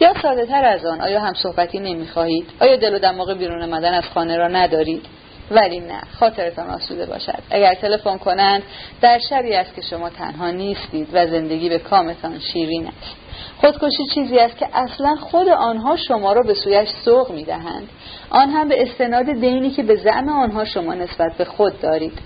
یا 0.00 0.12
ساده 0.22 0.46
تر 0.46 0.64
از 0.64 0.86
آن 0.86 1.00
آیا 1.00 1.20
هم 1.20 1.34
صحبتی 1.34 1.78
نمی‌خواهید؟ 1.78 2.46
آیا 2.66 2.76
دل 2.76 2.94
و 2.94 2.98
دماغ 2.98 3.32
بیرون 3.32 3.62
آمدن 3.62 3.94
از 3.94 4.04
خانه 4.14 4.36
را 4.36 4.48
ندارید 4.48 5.06
ولی 5.50 5.80
نه 5.80 6.00
خاطرتان 6.18 6.70
آسوده 6.70 7.06
باشد. 7.06 7.38
اگر 7.50 7.74
تلفن 7.74 8.18
کنند 8.18 8.62
در 9.00 9.18
شبی 9.30 9.54
است 9.54 9.74
که 9.74 9.82
شما 9.82 10.10
تنها 10.10 10.50
نیستید 10.50 11.08
و 11.12 11.26
زندگی 11.26 11.68
به 11.68 11.78
کامتان 11.78 12.38
شیرین 12.38 12.86
است. 12.86 13.16
خودکشی 13.56 14.06
چیزی 14.14 14.38
است 14.38 14.56
که 14.56 14.68
اصلا 14.74 15.16
خود 15.16 15.48
آنها 15.48 15.96
شما 15.96 16.32
را 16.32 16.42
به 16.42 16.54
سویش 16.54 16.88
سوق 17.04 17.30
می‌دهند. 17.30 17.88
آن 18.30 18.50
هم 18.50 18.68
به 18.68 18.82
استناد 18.82 19.24
دینی 19.24 19.70
که 19.70 19.82
به 19.82 19.96
زعم 19.96 20.28
آنها 20.28 20.64
شما 20.64 20.94
نسبت 20.94 21.36
به 21.38 21.44
خود 21.44 21.80
دارید. 21.80 22.18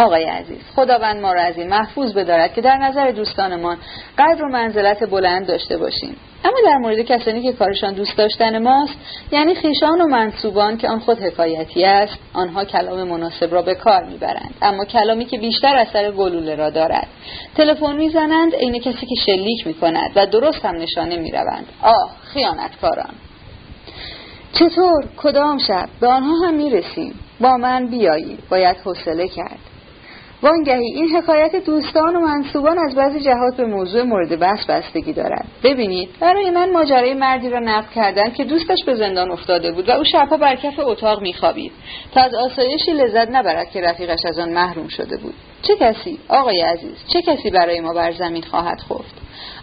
آقای 0.00 0.24
عزیز 0.24 0.58
خداوند 0.76 1.20
ما 1.20 1.32
را 1.32 1.42
از 1.42 1.58
این 1.58 1.68
محفوظ 1.68 2.14
بدارد 2.14 2.54
که 2.54 2.60
در 2.60 2.76
نظر 2.76 3.10
دوستانمان 3.10 3.76
قدر 4.18 4.44
و 4.44 4.48
منزلت 4.48 5.10
بلند 5.10 5.46
داشته 5.46 5.76
باشیم. 5.76 6.16
اما 6.44 6.56
در 6.66 6.76
مورد 6.76 7.00
کسانی 7.00 7.42
که 7.42 7.52
کارشان 7.52 7.94
دوست 7.94 8.16
داشتن 8.16 8.62
ماست 8.62 8.94
یعنی 9.32 9.54
خیشان 9.54 10.00
و 10.00 10.06
منصوبان 10.06 10.76
که 10.76 10.88
آن 10.88 10.98
خود 10.98 11.22
حکایتی 11.22 11.84
است 11.84 12.18
آنها 12.34 12.64
کلام 12.64 13.08
مناسب 13.08 13.54
را 13.54 13.62
به 13.62 13.74
کار 13.74 14.04
می‌برند. 14.04 14.54
اما 14.62 14.84
کلامی 14.84 15.24
که 15.24 15.38
بیشتر 15.38 15.76
اثر 15.76 16.10
گلوله 16.10 16.54
را 16.54 16.70
دارد. 16.70 17.06
تلفن 17.56 17.96
می‌زنند 17.96 18.54
عین 18.54 18.78
کسی 18.78 19.06
که 19.06 19.14
شلیک 19.26 19.66
می‌کند 19.66 20.10
و 20.16 20.26
درست 20.26 20.64
هم 20.64 20.76
نشانه 20.76 21.16
می‌روند. 21.16 21.66
آه 21.82 22.10
خیانتکاران. 22.22 23.14
چطور؟ 24.52 25.04
کدام 25.16 25.58
شب؟ 25.58 25.88
به 26.00 26.06
آنها 26.06 26.46
هم 26.46 26.54
می‌رسیم. 26.54 27.14
با 27.40 27.56
من 27.56 27.86
بیایید. 27.86 28.38
باید 28.50 28.76
حوصله 28.76 29.28
کرد. 29.28 29.58
وانگهی 30.42 30.92
این 30.94 31.16
حکایت 31.16 31.56
دوستان 31.56 32.16
و 32.16 32.20
منصوبان 32.20 32.78
از 32.88 32.94
بعضی 32.94 33.20
جهات 33.20 33.56
به 33.56 33.64
موضوع 33.64 34.02
مورد 34.02 34.38
بحث 34.38 34.66
بستگی 34.66 35.12
دارد. 35.12 35.44
ببینید 35.62 36.08
برای 36.20 36.50
من 36.50 36.72
ماجرای 36.72 37.14
مردی 37.14 37.50
را 37.50 37.58
نقل 37.58 37.94
کردن 37.94 38.30
که 38.30 38.44
دوستش 38.44 38.78
به 38.86 38.94
زندان 38.94 39.30
افتاده 39.30 39.72
بود 39.72 39.88
و 39.88 39.92
او 39.92 40.04
شبها 40.04 40.36
بر 40.36 40.56
کف 40.56 40.78
اتاق 40.78 41.22
میخوابید. 41.22 41.72
تا 42.14 42.20
از 42.20 42.34
آسایشی 42.34 42.92
لذت 42.92 43.30
نبرد 43.30 43.70
که 43.70 43.80
رفیقش 43.80 44.18
از 44.24 44.38
آن 44.38 44.52
محروم 44.52 44.88
شده 44.88 45.16
بود. 45.16 45.34
چه 45.62 45.76
کسی؟ 45.76 46.18
آقای 46.28 46.60
عزیز 46.60 46.96
چه 47.08 47.22
کسی 47.22 47.50
برای 47.50 47.80
ما 47.80 47.92
بر 47.92 48.12
زمین 48.12 48.42
خواهد 48.42 48.80
خفت؟ 48.80 49.14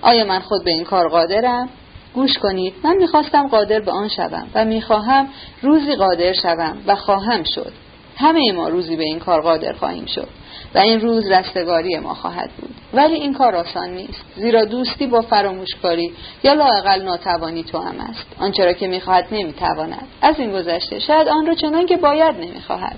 آیا 0.01 0.25
من 0.25 0.39
خود 0.39 0.63
به 0.63 0.71
این 0.71 0.83
کار 0.83 1.09
قادرم؟ 1.09 1.69
گوش 2.13 2.37
کنید 2.37 2.73
من 2.83 2.95
می‌خواستم 2.95 3.47
قادر 3.47 3.79
به 3.79 3.91
آن 3.91 4.07
شوم 4.07 4.47
و 4.55 4.65
می‌خواهم 4.65 5.27
روزی 5.61 5.95
قادر 5.95 6.33
شوم 6.33 6.77
و 6.87 6.95
خواهم 6.95 7.43
شد. 7.43 7.71
همه 8.17 8.51
ما 8.51 8.69
روزی 8.69 8.95
به 8.95 9.03
این 9.03 9.19
کار 9.19 9.41
قادر 9.41 9.73
خواهیم 9.73 10.05
شد. 10.05 10.27
و 10.75 10.77
این 10.77 11.01
روز 11.01 11.31
رستگاری 11.31 11.99
ما 11.99 12.13
خواهد 12.13 12.49
بود. 12.57 12.75
ولی 12.93 13.15
این 13.15 13.33
کار 13.33 13.55
آسان 13.55 13.89
نیست. 13.89 14.25
زیرا 14.35 14.65
دوستی 14.65 15.07
با 15.07 15.21
فراموشکاری 15.21 16.13
یا 16.43 16.53
لاقل 16.53 17.01
ناتوانی 17.01 17.63
تو 17.63 17.77
هم 17.77 17.99
است. 17.99 18.25
آنچه 18.39 18.65
را 18.65 18.73
که 18.73 18.87
می‌خواهد 18.87 19.27
نمی‌تواند. 19.31 20.07
از 20.21 20.39
این 20.39 20.51
گذشته 20.51 20.99
شاید 20.99 21.27
آن 21.27 21.45
را 21.45 21.53
چنان 21.53 21.85
که 21.85 21.97
باید 21.97 22.35
نمی‌خواهد. 22.35 22.95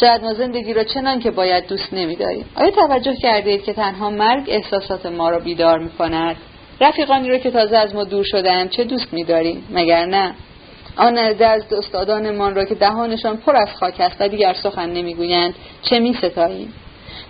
شاید 0.00 0.24
ما 0.24 0.34
زندگی 0.34 0.72
را 0.74 0.84
چنان 0.84 1.20
که 1.20 1.30
باید 1.30 1.66
دوست 1.66 1.92
نمیداریم. 1.92 2.44
آیا 2.54 2.70
توجه 2.70 3.14
کردید 3.14 3.64
که 3.64 3.72
تنها 3.72 4.10
مرگ 4.10 4.44
احساسات 4.46 5.06
ما 5.06 5.30
را 5.30 5.38
بیدار 5.38 5.78
می‌کند؟ 5.78 6.36
رفیقانی 6.80 7.28
را 7.28 7.38
که 7.38 7.50
تازه 7.50 7.76
از 7.76 7.94
ما 7.94 8.04
دور 8.04 8.24
شدند 8.24 8.70
چه 8.70 8.84
دوست 8.84 9.12
میداریم؟ 9.12 9.64
مگر 9.70 10.06
نه؟ 10.06 10.34
آن 10.96 11.18
از 11.18 11.36
استادانمان 11.72 12.54
را 12.54 12.64
که 12.64 12.74
دهانشان 12.74 13.36
پر 13.36 13.56
از 13.56 13.68
خاک 13.74 14.00
است 14.00 14.16
و 14.20 14.28
دیگر 14.28 14.54
سخن 14.62 14.90
نمی‌گویند 14.90 15.54
چه 15.82 15.98
میستاییم؟ 16.00 16.72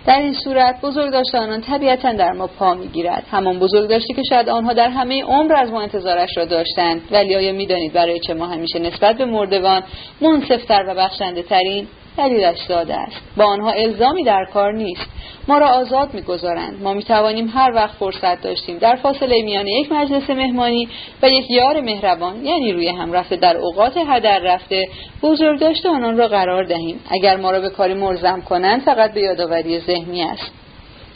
در 0.05 0.19
این 0.19 0.33
صورت 0.33 0.81
بزرگ 0.81 1.23
آنان 1.33 1.61
طبیعتا 1.61 2.13
در 2.13 2.31
ما 2.31 2.47
پا 2.47 2.73
می‌گیرد. 2.73 3.23
همان 3.31 3.59
بزرگ 3.59 3.89
داشتی 3.89 4.13
که 4.13 4.21
شاید 4.29 4.49
آنها 4.49 4.73
در 4.73 4.89
همه 4.89 5.23
عمر 5.23 5.55
از 5.55 5.71
ما 5.71 5.81
انتظارش 5.81 6.37
را 6.37 6.45
داشتند. 6.45 7.01
ولی 7.11 7.35
آیا 7.35 7.53
می‌دانید 7.53 7.93
برای 7.93 8.19
چه 8.19 8.33
ما 8.33 8.47
همیشه 8.47 8.79
نسبت 8.79 9.17
به 9.17 9.25
مردگان 9.25 9.83
منصفتر 10.21 10.85
و 10.87 10.95
بخشنده 10.95 11.43
ترین 11.43 11.87
دلیلش 12.17 12.59
داده 12.69 12.95
است. 12.95 13.21
با 13.37 13.45
آنها 13.45 13.71
الزامی 13.71 14.23
در 14.23 14.45
کار 14.53 14.73
نیست. 14.73 15.07
ما 15.47 15.57
را 15.57 15.67
آزاد 15.67 16.13
می‌گذارند. 16.13 16.83
ما 16.83 16.93
می‌توانیم 16.93 17.51
هر 17.53 17.71
وقت 17.75 17.95
فرصت 17.95 18.41
داشتیم. 18.41 18.77
در 18.77 18.95
فاصله 18.95 19.43
میان 19.43 19.67
یک 19.67 19.91
مجلس 19.91 20.29
مهمانی 20.29 20.89
و 21.23 21.29
یک 21.29 21.51
یار 21.51 21.81
مهربان 21.81 22.45
یعنی 22.45 22.73
روی 22.73 22.89
هم 22.89 23.13
رفته 23.13 23.35
در 23.35 23.57
اوقات 23.57 23.97
هدر 23.97 24.39
رفته 24.39 24.87
بزرگ 25.21 25.59
داشته 25.59 25.89
آنان 25.89 26.17
را 26.17 26.27
قرار 26.27 26.63
دهیم. 26.63 26.99
اگر 27.09 27.37
ما 27.37 27.51
را 27.51 27.59
به 27.59 27.69
کاری 27.69 27.93
مرزم 27.93 28.41
کنند 28.41 28.81
فقط 28.81 29.13
به 29.13 29.21
یادآوری 29.21 29.79
ذهنی 29.79 30.23
است 30.23 30.51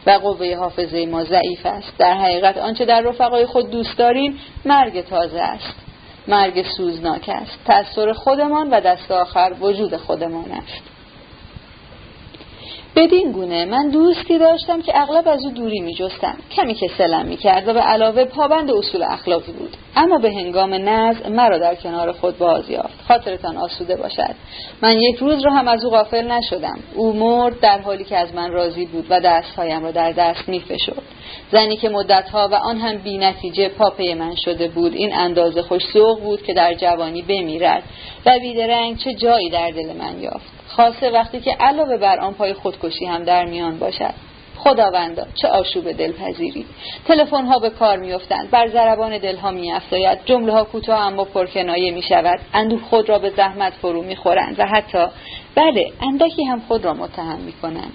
و 0.08 0.12
قوه 0.12 0.56
حافظه 0.56 1.06
ما 1.06 1.24
ضعیف 1.24 1.66
است. 1.66 1.98
در 1.98 2.14
حقیقت 2.14 2.58
آنچه 2.58 2.86
در 2.86 3.02
رفقای 3.02 3.46
خود 3.46 3.72
دوست 3.72 3.98
داریم 3.98 4.40
مرگ 4.66 5.02
تازه 5.02 5.40
است. 5.40 5.76
مرگ 6.28 6.66
سوزناک 6.78 7.30
است. 7.30 7.60
تأثیر 7.66 8.14
خودمان 8.14 8.70
و 8.70 8.82
دست 8.82 9.12
آخر 9.12 9.54
وجود 9.62 9.98
خودمان 9.98 10.52
است. 10.52 10.91
بدین 12.96 13.32
گونه 13.32 13.66
من 13.66 13.90
دوستی 13.90 14.38
داشتم 14.38 14.82
که 14.82 15.02
اغلب 15.02 15.28
از 15.28 15.46
او 15.46 15.52
دوری 15.52 15.80
می 15.80 15.94
جستم 15.94 16.38
کمی 16.56 16.74
که 16.74 16.88
سلم 16.98 17.26
می 17.26 17.38
کرد 17.38 17.68
و 17.68 17.74
به 17.74 17.80
علاوه 17.80 18.26
پابند 18.26 18.72
اصول 18.72 19.04
اخلاقی 19.04 19.52
بود. 19.52 19.78
اما 19.96 20.18
به 20.18 20.32
هنگام 20.32 20.74
نزع 20.74 21.30
مرا 21.30 21.58
در 21.58 21.76
کنار 21.76 22.12
خود 22.12 22.38
باز 22.38 22.70
یافت. 22.70 23.02
خاطرتان 23.08 23.58
آسوده 23.58 23.96
باشد. 23.96 24.36
من 24.82 24.98
یک 24.98 25.16
روز 25.16 25.46
را 25.46 25.52
هم 25.52 25.68
از 25.68 25.86
او 25.86 25.92
غافل 25.92 26.32
نشدم. 26.32 26.80
او 26.96 27.14
مرد 27.14 27.60
در 27.60 27.80
حالی 27.80 28.04
که 28.04 28.18
از 28.18 28.34
من 28.34 28.52
راضی 28.52 28.86
بود 28.86 29.06
و 29.10 29.20
دستهایم 29.20 29.84
را 29.84 29.92
در 29.92 30.12
دست 30.12 30.50
می 30.50 30.60
فشد. 30.60 31.04
زنی 31.52 31.78
که 31.78 31.90
مدتها 31.90 32.50
و 32.52 32.56
آن 32.56 32.78
هم 32.78 32.98
بی 32.98 33.18
نتیجه 33.18 33.70
پاپه 33.70 34.16
من 34.16 34.36
شده 34.36 34.68
بود 34.68 34.94
این 34.94 35.14
اندازه 35.14 35.62
خوش 35.62 35.84
بود 36.24 36.44
که 36.44 36.54
در 36.54 36.74
جوانی 36.74 37.22
بمیرد. 37.22 37.84
و 38.26 38.40
بیدرنگ 38.40 38.98
چه 38.98 39.14
جایی 39.14 39.50
در 39.50 39.72
دل 39.72 39.94
من 39.94 40.22
یافت. 40.22 40.61
خاصه 40.76 41.10
وقتی 41.10 41.40
که 41.40 41.52
علاوه 41.52 41.98
بر 41.98 42.20
آن 42.20 42.34
پای 42.34 42.54
خودکشی 42.54 43.06
هم 43.06 43.24
در 43.24 43.46
میان 43.46 43.80
باشد. 43.80 44.14
خداوندا 44.58 45.26
چه 45.42 45.48
آشوب 45.48 45.92
دلپذیری. 45.92 46.66
تلفن 47.08 47.46
ها 47.46 47.60
به 47.60 47.70
کار 47.70 47.98
میافتند. 47.98 48.52
بر 48.52 48.68
ضربان 48.68 49.18
دلها 49.18 49.52
میافزاید. 49.52 50.20
جمله 50.26 50.54
ها 50.54 50.64
کوتاه 50.64 51.00
اما 51.00 51.24
پرکنایه 51.24 51.92
می 51.92 52.02
شود 52.02 52.40
اندوه 52.54 52.82
خود 52.82 53.10
را 53.10 53.20
به 53.20 53.30
زحمت 53.30 53.74
فرو 53.74 54.02
می‌خورند 54.02 54.56
و 54.60 54.66
حتی 54.66 55.06
بله 55.56 55.92
اندکی 56.02 56.44
هم 56.44 56.62
خود 56.68 56.86
را 56.86 56.94
متهم 56.94 57.40
می 57.40 57.54
کنند 57.54 57.94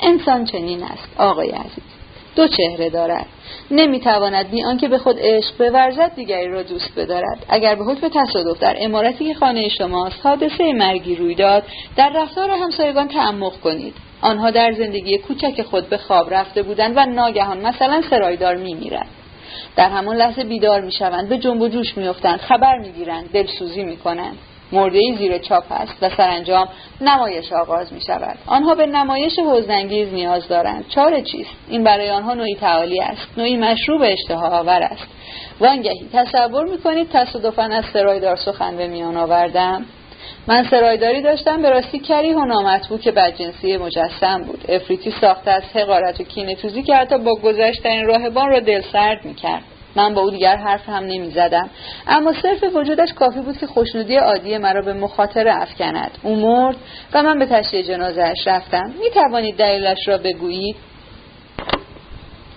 انسان 0.00 0.44
چنین 0.44 0.82
است 0.82 1.08
آقای 1.18 1.50
عزیز. 1.50 1.97
دو 2.36 2.48
چهره 2.48 2.90
دارد. 2.90 3.26
نمی‌تواند 3.70 4.50
بی 4.50 4.64
آنکه 4.64 4.88
به 4.88 4.98
خود 4.98 5.16
عشق 5.20 5.70
بورزد 5.70 6.14
دیگری 6.14 6.48
را 6.48 6.62
دوست 6.62 6.90
بدارد. 6.96 7.46
اگر 7.48 7.74
به 7.74 7.84
حکم 7.84 8.08
تصادف 8.08 8.60
در 8.60 8.76
امارتی 8.80 9.24
که 9.24 9.34
خانه 9.34 9.68
شماست 9.68 10.26
حادثه 10.26 10.72
مرگی 10.72 11.16
روی 11.16 11.34
داد 11.34 11.62
در 11.96 12.12
رفتار 12.16 12.50
همسایگان 12.50 13.08
تعمق 13.08 13.60
کنید. 13.60 13.94
آنها 14.20 14.50
در 14.50 14.72
زندگی 14.72 15.18
کوچک 15.18 15.62
خود 15.62 15.88
به 15.88 15.96
خواب 15.98 16.34
رفته 16.34 16.62
بودند 16.62 16.96
و 16.96 17.06
ناگهان 17.06 17.66
مثلا 17.66 18.02
سرایدار 18.10 18.56
میمیرد 18.56 19.06
در 19.76 19.90
همان 19.90 20.16
لحظه 20.16 20.44
بیدار 20.44 20.80
می‌شوند 20.80 21.28
به 21.28 21.38
جنب 21.38 21.60
و 21.60 21.68
جوش 21.68 21.96
میافتند 21.98 22.38
خبر 22.38 22.78
می‌گیرند 22.78 23.32
دلسوزی 23.32 23.82
می‌کنند. 23.82 24.38
مرده 24.72 25.00
زیر 25.18 25.38
چاپ 25.38 25.64
است 25.70 25.94
و 26.02 26.10
سرانجام 26.16 26.68
نمایش 27.00 27.52
آغاز 27.52 27.92
می 27.92 28.00
شود. 28.00 28.38
آنها 28.46 28.74
به 28.74 28.86
نمایش 28.86 29.38
حوزنگیز 29.38 30.12
نیاز 30.12 30.48
دارند. 30.48 30.84
چاره 30.88 31.22
چیست؟ 31.22 31.50
این 31.68 31.84
برای 31.84 32.10
آنها 32.10 32.34
نوعی 32.34 32.54
تعالی 32.54 33.00
است. 33.00 33.28
نوعی 33.36 33.56
مشروب 33.56 34.02
اشتها 34.04 34.58
آور 34.58 34.82
است. 34.82 35.06
وانگهی 35.60 36.08
تصور 36.12 36.64
می 36.64 36.78
کنید 36.78 37.08
تصادفا 37.12 37.62
از 37.62 37.84
سرایدار 37.92 38.36
سخن 38.36 38.76
به 38.76 38.86
میان 38.86 39.16
آوردم؟ 39.16 39.84
من 40.46 40.64
سرایداری 40.70 41.22
داشتم 41.22 41.62
به 41.62 41.70
راستی 41.70 41.98
کری 41.98 42.34
و 42.34 42.44
نامطبوع 42.44 42.98
که 42.98 43.12
بدجنسی 43.12 43.76
مجسم 43.76 44.42
بود. 44.42 44.64
افریتی 44.68 45.14
ساخته 45.20 45.50
از 45.50 45.62
حقارت 45.74 46.20
و 46.20 46.24
کینه 46.24 46.54
توزی 46.54 46.82
که 46.82 46.94
حتی 46.94 47.18
با 47.18 47.34
گذشتن 47.34 48.04
راهبان 48.04 48.50
را 48.50 48.60
دل 48.60 48.82
سرد 48.92 49.24
می 49.24 49.34
کرد. 49.34 49.62
من 49.98 50.14
با 50.14 50.20
او 50.20 50.30
دیگر 50.30 50.56
حرف 50.56 50.88
هم 50.88 51.04
نمی 51.04 51.30
زدم 51.30 51.70
اما 52.06 52.32
صرف 52.42 52.76
وجودش 52.76 53.12
کافی 53.12 53.40
بود 53.40 53.58
که 53.58 53.66
خوشنودی 53.66 54.16
عادی 54.16 54.58
مرا 54.58 54.82
به 54.82 54.92
مخاطره 54.92 55.62
افکند. 55.62 56.10
او 56.22 56.36
مرد 56.36 56.76
و 57.12 57.22
من 57.22 57.38
به 57.38 57.46
تشییع 57.46 57.82
جنازهاش 57.82 58.46
رفتم. 58.46 58.86
می 58.86 59.10
توانید 59.14 59.56
دلیلش 59.56 60.08
را 60.08 60.18
بگویید؟ 60.18 60.76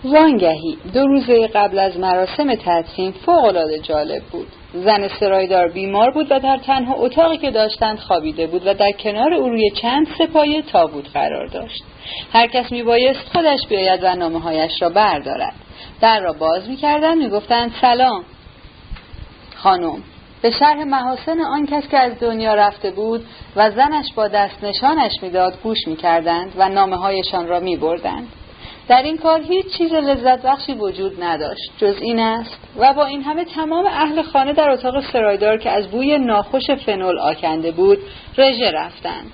وانگهی. 0.03 0.77
دو 0.93 1.07
روزه 1.07 1.47
قبل 1.47 1.79
از 1.79 1.99
مراسم 1.99 2.55
تدفین 2.55 3.11
فوقالعاده 3.11 3.79
جالب 3.79 4.23
بود. 4.23 4.47
زن 4.73 5.07
سرایدار 5.19 5.67
بیمار 5.67 6.11
بود 6.11 6.27
و 6.31 6.39
در 6.39 6.57
تنها 6.57 6.93
اتاقی 6.93 7.37
که 7.37 7.51
داشتند 7.51 7.99
خوابیده 7.99 8.47
بود 8.47 8.67
و 8.67 8.73
در 8.73 8.91
کنار 8.91 9.33
او 9.33 9.49
روی 9.49 9.71
چند 9.71 10.07
سپایه 10.17 10.61
تابوت 10.61 11.09
قرار 11.13 11.47
داشت. 11.47 11.83
هر 12.33 12.47
کس 12.47 12.71
میبایست 12.71 13.29
خودش 13.33 13.59
بیاید 13.69 14.03
و 14.03 14.15
نامه 14.15 14.39
هایش 14.39 14.81
را 14.81 14.89
بردارد. 14.89 15.53
در 16.01 16.19
را 16.19 16.33
باز 16.33 16.69
می‌کردند 16.69 17.17
می‌گفتند 17.17 17.73
سلام. 17.81 18.23
خانم 19.55 20.03
به 20.41 20.51
شرح 20.51 20.83
محاسن 20.83 21.41
آن 21.41 21.65
کس 21.65 21.87
که 21.87 21.97
از 21.97 22.19
دنیا 22.19 22.53
رفته 22.55 22.91
بود 22.91 23.25
و 23.55 23.71
زنش 23.71 24.13
با 24.15 24.27
دست 24.27 24.63
نشانش 24.63 25.11
می‌داد 25.21 25.61
گوش 25.63 25.87
می‌کردند 25.87 26.53
و 26.57 26.69
نامه 26.69 26.95
هایشان 26.95 27.47
را 27.47 27.59
میبردند. 27.59 28.27
در 28.91 29.03
این 29.03 29.17
کار 29.17 29.41
هیچ 29.41 29.65
چیز 29.77 29.93
لذت 29.93 30.41
بخشی 30.41 30.73
وجود 30.73 31.23
نداشت. 31.23 31.71
جز 31.77 31.95
این 32.01 32.19
است. 32.19 32.57
و 32.77 32.93
با 32.93 33.05
این 33.05 33.21
همه 33.21 33.45
تمام 33.45 33.85
اهل 33.85 34.21
خانه 34.21 34.53
در 34.53 34.69
اتاق 34.69 35.11
سرایدار 35.13 35.57
که 35.57 35.69
از 35.69 35.87
بوی 35.87 36.17
ناخوش 36.17 36.71
فنول 36.71 37.19
آکنده 37.19 37.71
بود 37.71 37.97
رژه 38.37 38.71
رفتند. 38.71 39.33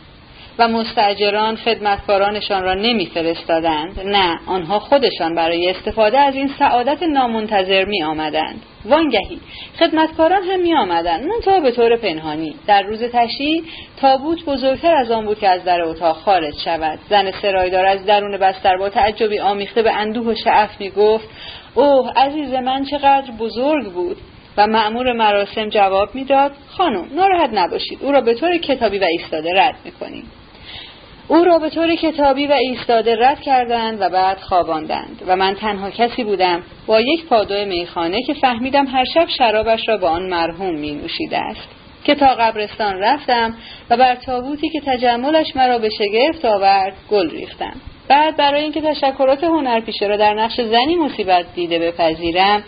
و 0.60 0.67
مستجران 0.67 1.56
خدمتکارانشان 1.56 2.63
را 2.63 2.74
نمیفرستادند. 2.74 4.00
نه 4.06 4.39
آنها 4.48 4.80
خودشان 4.80 5.36
برای 5.36 5.70
استفاده 5.70 6.20
از 6.20 6.36
این 6.36 6.48
سعادت 6.60 7.04
نامنتظر 7.04 7.86
می 7.86 8.04
آمدند 8.04 8.62
وانگهی 8.86 9.39
خدمتکاران 9.80 10.43
هم 10.43 10.60
می 10.60 10.74
آمدند 10.76 11.26
منتها 11.26 11.60
به 11.60 11.72
طور 11.72 11.96
پنهانی. 11.96 12.56
در 12.67 12.82
روز 12.82 13.04
تشییع 13.04 13.63
تابوت 14.02 14.46
بزرگتر 14.46 14.96
از 14.96 15.12
آن 15.12 15.26
بود 15.26 15.39
که 15.39 15.50
از 15.50 15.63
در 15.63 15.82
اتاق 15.82 16.15
خارج 16.15 16.54
شود. 16.65 17.00
زن 17.10 17.32
سرایدار 17.32 17.86
از 17.86 18.06
درون 18.06 18.38
بستر 18.38 18.78
با 18.78 18.89
تعجبی 18.89 19.39
آمیخته 19.39 19.82
به 19.82 19.91
اندوه 19.91 20.26
و 20.26 20.36
شعف 20.43 20.82
می 20.82 20.89
گفت 20.89 21.30
اوه 21.76 22.12
عزیز 22.15 22.54
من 22.54 22.86
چقدر 22.86 23.32
بزرگ 23.39 23.86
بود. 23.93 24.17
و 24.58 24.67
معمور 24.67 25.13
مراسم 25.13 25.70
جواب 25.70 26.15
می‌داد 26.15 26.52
خانم 26.67 27.06
ناراحت 27.15 27.50
نباشید. 27.54 28.00
او 28.02 28.12
را 28.12 28.22
به 28.22 28.34
طور 28.34 28.58
کتابی 28.58 29.00
و 29.00 29.04
ایستاده 29.04 29.54
رد 29.56 29.76
می‌کنیم. 29.86 30.24
او 31.28 31.44
را 31.44 31.60
به 31.60 31.70
طور 31.70 31.96
کتابی 31.96 32.48
و 32.48 32.52
ایستاده 32.52 33.16
رد 33.20 33.42
کردند 33.42 34.02
و 34.02 34.10
بعد 34.10 34.38
خواباندند 34.38 35.22
و 35.28 35.36
من 35.36 35.56
تنها 35.56 35.90
کسی 35.90 36.24
بودم 36.24 36.63
با 36.88 37.02
یک 37.02 37.26
پادو 37.26 37.66
میخانه 37.66 38.22
که 38.22 38.34
فهمیدم 38.34 38.88
هر 38.88 39.06
شب 39.13 39.28
شرابش 39.38 39.88
را 39.88 39.98
با 39.98 40.10
آن 40.10 40.30
مرحوم 40.30 40.76
می 40.76 40.92
نوشیده 40.92 41.38
است 41.38 41.68
که 42.04 42.16
تا 42.16 42.28
قبرستان 42.28 43.00
رفتم 43.00 43.54
و 43.90 43.98
بر 43.98 44.16
تابوتی 44.16 44.70
که 44.70 44.82
تجملش 44.86 45.56
مرا 45.56 45.80
به 45.80 45.90
شگفت 45.90 46.46
آورد 46.46 46.94
گل 47.12 47.30
ریختم. 47.30 47.74
بعد 48.08 48.38
برای 48.38 48.63
اینکه 48.63 48.82
تشکرات 48.82 49.44
هنرپیشه 49.44 50.08
را 50.08 50.18
در 50.18 50.34
نقش 50.34 50.62
زنی 50.62 50.96
مصیبت 50.96 51.46
دیده 51.56 51.80
بپذیرم 51.80 52.63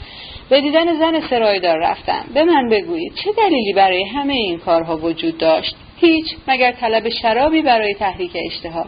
به 0.50 0.62
دیدن 0.62 1.00
زن 1.00 1.20
سرایدار 1.30 1.78
رفتم. 1.78 2.26
به 2.34 2.44
من 2.44 2.70
بگویید 2.70 3.14
چه 3.16 3.32
دلیلی 3.38 3.74
برای 3.74 4.04
همه 4.04 4.34
این 4.34 4.60
کارها 4.60 4.98
وجود 4.98 5.38
داشت؟ 5.38 5.76
هیچ 6.02 6.26
مگر 6.48 6.72
طلب 6.72 7.10
شرابی 7.10 7.62
برای 7.62 7.94
تحریک 7.94 8.32
اشتها. 8.46 8.86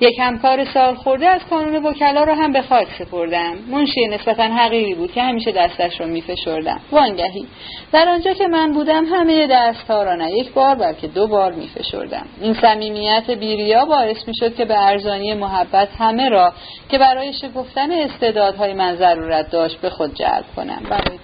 یک 0.00 0.18
همکار 0.18 0.64
سال 0.64 0.94
خورده 0.94 1.28
از 1.28 1.40
کانون 1.50 1.86
وکلا 1.86 2.24
را 2.24 2.34
هم 2.34 2.52
به 2.52 2.62
خاک 2.62 2.88
سپردم. 2.98 3.54
منشی 3.68 4.06
نسبتا 4.06 4.42
حقیری 4.42 4.94
بود 4.94 5.12
که 5.12 5.22
همیشه 5.22 5.52
دستش 5.52 6.00
را 6.00 6.06
میفشردم. 6.06 6.80
وانگهی. 6.92 7.46
در 7.92 8.08
آنجا 8.08 8.32
که 8.32 8.46
من 8.46 8.72
بودم 8.72 9.04
همه 9.04 9.46
دستها 9.50 10.02
را 10.02 10.14
نه 10.14 10.32
یک 10.32 10.52
بار 10.52 10.74
بلکه 10.74 11.06
دو 11.06 11.26
بار 11.26 11.52
میفشردم. 11.52 12.26
این 12.40 12.54
صمیمیت 12.54 13.30
بیریا 13.30 13.84
باعث 13.84 14.28
می‌شد 14.28 14.56
که 14.56 14.64
به 14.64 14.86
ارزانی 14.86 15.34
محبت 15.34 15.88
همه 15.98 16.28
را 16.28 16.52
که 16.88 16.98
برای 16.98 17.32
شکفتن 17.32 17.92
استعدادهای 17.92 18.72
من 18.72 18.96
ضرورت 18.96 19.50
داشت 19.50 19.80
به 19.80 19.90
خود 19.90 20.14
جلب 20.14 20.44
کنم. 20.56 20.82
برای 20.90 21.18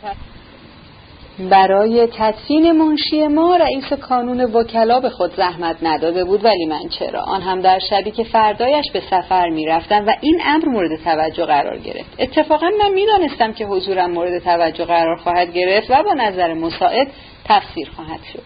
برای 1.39 2.09
تدفین 2.19 2.73
منشی 2.73 3.27
ما 3.27 3.57
رئیس 3.57 3.93
کانون 3.93 4.41
وکلا 4.41 5.01
به 5.01 5.11
خود 5.11 5.37
زحمت 5.37 5.77
نداده 5.83 6.25
بود 6.25 6.45
ولی 6.45 6.67
من 6.67 6.89
چرا؟ 6.89 7.23
آن 7.23 7.43
هم 7.43 7.61
در 7.61 7.79
شبی 7.91 8.11
که 8.11 8.25
فردایش 8.25 8.85
به 8.93 9.03
سفر 9.11 9.49
می‌رفتم 9.49 10.07
و 10.07 10.13
این 10.21 10.41
امر 10.45 10.65
مورد 10.65 11.03
توجه 11.05 11.45
قرار 11.45 11.79
گرفت. 11.79 12.15
اتفاقا 12.19 12.71
من 12.83 12.95
می‌دانستم 12.95 13.53
که 13.53 13.67
حضورم 13.67 14.11
مورد 14.11 14.39
توجه 14.39 14.85
قرار 14.85 15.17
خواهد 15.17 15.53
گرفت 15.53 15.91
و 15.91 16.03
با 16.03 16.13
نظر 16.13 16.55
مساعد 16.55 17.09
تفسیر 17.45 17.91
خواهد 17.97 18.21
شد. 18.33 18.43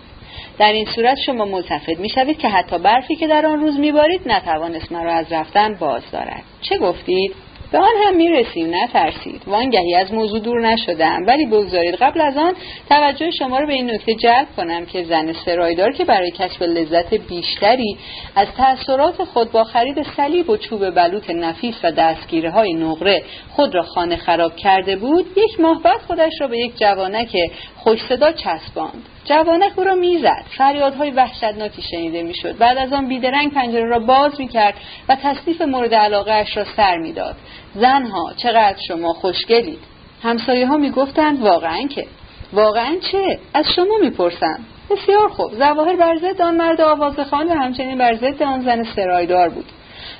در 0.59 0.73
این 0.73 0.87
صورت 0.95 1.19
شما 1.27 1.45
ملتفت 1.45 1.99
می‌شوید 1.99 2.39
که 2.39 2.49
حتی 2.49 2.79
برفی 2.79 3.17
که 3.17 3.27
در 3.27 3.47
آن 3.47 3.61
روز 3.61 3.79
میبارید 3.79 4.21
نتوانست 4.27 4.93
مرا 4.93 5.13
از 5.13 5.33
رفتن 5.33 5.75
باز 5.75 6.03
دارد. 6.13 6.43
چه 6.61 6.79
گفتید؟ 6.79 7.35
به 7.73 7.79
آن 7.79 7.95
هم 8.05 8.17
می‌رسیم 8.17 8.75
نترسید. 8.75 9.43
وانگهی 9.47 9.95
از 9.95 10.13
موضوع 10.13 10.41
دور 10.41 10.61
نشدم. 10.61 11.19
ولی 11.27 11.47
بگذارید 11.47 11.95
قبل 11.95 12.21
از 12.21 12.37
آن 12.37 12.55
توجه 12.89 13.31
شما 13.31 13.59
رو 13.59 13.67
به 13.67 13.73
این 13.73 13.91
نکته 13.91 14.15
جلب 14.15 14.47
کنم 14.57 14.87
که 14.87 15.05
زن 15.05 15.33
سرایدار 15.33 15.93
که 15.93 16.05
برای 16.05 16.31
کشف 16.31 16.63
لذت 16.63 17.15
بیشتری 17.15 17.97
از 18.37 18.49
تأثیرات 18.57 19.25
خود 19.25 19.53
با 19.53 19.65
خرید 19.65 20.03
صلیب 20.17 20.51
و 20.51 20.57
چوب 20.57 20.91
بلوط 20.91 21.31
نفیس 21.31 21.75
و 21.83 21.91
دستگیره 21.93 22.51
های 22.51 22.75
نقره 22.75 23.23
خود 23.51 23.75
را 23.75 23.83
خانه 23.83 24.17
خراب 24.17 24.57
کرده 24.57 24.97
بود 24.97 25.27
یک 25.37 25.61
ماه 25.61 25.83
بعد 25.83 26.01
خودش 26.01 26.33
را 26.41 26.49
به 26.49 26.59
یک 26.59 26.79
جوانک 26.79 27.37
خوش 27.77 27.99
صدا 28.09 28.33
چسباند. 28.33 29.20
جوانک 29.31 29.73
او 29.77 29.85
را 29.85 29.95
می‌زد. 29.95 30.45
فریادهای 30.59 31.11
وحشتناکی 31.11 31.83
شنیده 31.83 32.23
می‌شد. 32.23 32.59
بعد 32.59 32.79
از 32.79 32.93
آن 32.93 33.09
بیدرنگ 33.09 33.53
پنجره 33.53 33.87
را 33.87 33.99
باز 33.99 34.41
می‌کرد 34.41 34.75
و 35.09 35.17
تصنیف 35.23 35.63
مورد 35.63 35.95
علاقه 35.95 36.33
اش 36.33 36.57
را 36.57 36.65
سر 36.77 36.97
می‌داد. 36.97 37.37
زنها 37.75 38.33
چقدر 38.37 38.79
شما 38.89 39.13
خوشگلید. 39.13 39.79
همسایه 40.23 40.67
ها 40.67 40.77
می‌گفتند 40.77 41.43
واقعا 41.43 41.87
که. 41.95 42.07
واقعا 42.53 42.97
چه؟ 43.13 43.39
از 43.55 43.65
شما 43.77 43.99
می‌پرسم. 44.01 44.61
بسیار 44.91 45.29
خوب. 45.29 45.55
زواهر 45.55 45.97
بر 45.97 46.19
ضد 46.19 46.43
آن 46.43 46.57
مرد 46.57 46.81
آوازخان 46.81 47.49
و 47.49 47.55
همچنین 47.55 47.99
بر 47.99 48.15
ضد 48.15 48.43
آن 48.43 48.61
زن 48.61 48.85
سرایدار 48.97 49.49
بود. 49.49 49.67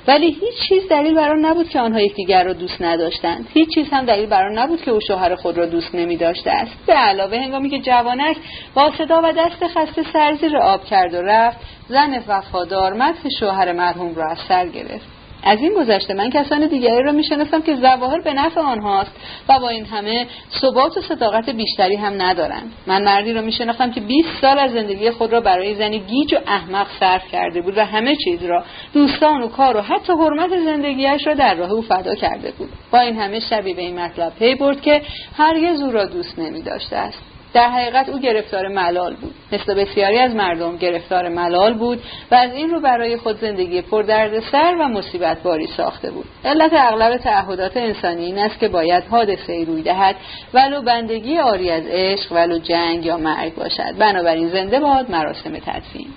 ولی 0.07 0.25
هیچ 0.25 0.69
چیز 0.69 0.89
دلیل 0.89 1.15
بر 1.15 1.35
نبود 1.35 1.69
که 1.69 1.79
آنها 1.79 2.01
یکدیگر 2.01 2.43
را 2.43 2.53
دوست 2.53 2.81
نداشتند. 2.81 3.47
هیچ 3.53 3.69
چیز 3.75 3.89
هم 3.91 4.05
دلیل 4.05 4.25
بر 4.25 4.49
نبود 4.49 4.81
که 4.81 4.91
او 4.91 4.99
شوهر 4.99 5.35
خود 5.35 5.57
را 5.57 5.65
دوست 5.65 5.95
نمی 5.95 6.17
داشته 6.17 6.51
است. 6.51 6.71
به 6.87 6.93
علاوه 6.93 7.37
هنگامی 7.37 7.69
که 7.69 7.79
جوانک 7.79 8.37
با 8.73 8.91
صدا 8.97 9.21
و 9.23 9.31
دست 9.31 9.67
خسته 9.67 10.03
سر 10.13 10.33
زیر 10.33 10.57
آب 10.57 10.85
کرد 10.85 11.13
و 11.13 11.21
رفت 11.21 11.57
زن 11.87 12.23
وفادار 12.27 12.93
مدح 12.93 13.29
شوهر 13.39 13.71
مرحوم 13.71 14.15
را 14.15 14.31
از 14.31 14.37
سر 14.47 14.67
گرفت. 14.67 15.20
از 15.43 15.59
این 15.59 15.73
گذشته 15.73 16.13
من 16.13 16.29
کسان 16.29 16.67
دیگری 16.67 17.03
را 17.03 17.11
می‌شناسم 17.11 17.61
که 17.61 17.75
ظواهر 17.75 18.21
به 18.21 18.33
نفع 18.33 18.61
آنهاست 18.61 19.11
و 19.49 19.59
با 19.59 19.69
این 19.69 19.85
همه 19.85 20.27
ثبات 20.61 20.97
و 20.97 21.01
صداقت 21.01 21.49
بیشتری 21.49 21.95
هم 21.95 22.21
ندارند 22.21 22.73
من 22.87 23.03
مردی 23.03 23.33
را 23.33 23.41
میشناختم 23.41 23.91
که 23.91 24.01
20 24.01 24.27
سال 24.41 24.59
از 24.59 24.71
زندگی 24.71 25.11
خود 25.11 25.31
را 25.31 25.41
برای 25.41 25.75
زنی 25.75 25.99
گیج 25.99 26.33
و 26.33 26.37
احمق 26.47 26.87
صرف 26.99 27.31
کرده 27.31 27.61
بود 27.61 27.77
و 27.77 27.85
همه 27.85 28.15
چیز 28.15 28.43
را 28.43 28.63
دوستان 28.93 29.41
و 29.41 29.47
کار 29.47 29.77
و 29.77 29.81
حتی 29.81 30.13
حرمت 30.13 30.49
زندگیش 30.65 31.27
را 31.27 31.33
در 31.33 31.55
راه 31.55 31.71
او 31.71 31.81
فدا 31.81 32.15
کرده 32.15 32.51
بود. 32.51 32.69
با 32.91 32.99
این 32.99 33.15
همه 33.15 33.39
شبی 33.39 33.73
به 33.73 33.81
این 33.81 33.99
مطلب 33.99 34.33
پی 34.39 34.55
برد 34.55 34.81
که 34.81 35.01
هرگز 35.37 35.81
او 35.81 35.91
را 35.91 36.05
دوست 36.05 36.39
نمی 36.39 36.61
داشته 36.61 36.95
است. 36.95 37.30
در 37.53 37.69
حقیقت 37.69 38.09
او 38.09 38.19
گرفتار 38.19 38.67
ملال 38.67 39.15
بود. 39.15 39.33
مثل 39.51 39.73
بسیاری 39.73 40.19
از 40.19 40.35
مردم 40.35 40.77
گرفتار 40.77 41.29
ملال 41.29 41.73
بود 41.73 42.03
و 42.31 42.35
از 42.35 42.53
این 42.53 42.69
رو 42.69 42.79
برای 42.79 43.17
خود 43.17 43.39
زندگی 43.41 43.81
پر 43.81 44.03
سر 44.51 44.75
و 44.79 44.87
مصیبت 44.87 45.43
باری 45.43 45.67
ساخته 45.67 46.11
بود. 46.11 46.25
علت 46.45 46.73
اغلب 46.73 47.17
تعهدات 47.17 47.77
انسانی 47.77 48.25
این 48.25 48.39
است 48.39 48.59
که 48.59 48.67
باید 48.67 49.03
حادثه 49.03 49.53
ای 49.53 49.65
روی 49.65 49.81
دهد 49.81 50.15
ولو 50.53 50.81
بندگی 50.81 51.39
آری 51.39 51.71
از 51.71 51.83
عشق 51.87 52.31
ولو 52.31 52.57
جنگ 52.57 53.05
یا 53.05 53.17
مرگ 53.17 53.55
باشد. 53.55 53.97
بنابراین 53.97 54.49
زنده 54.49 54.79
باد 54.79 55.11
مراسم 55.11 55.51
تدفین. 55.51 56.07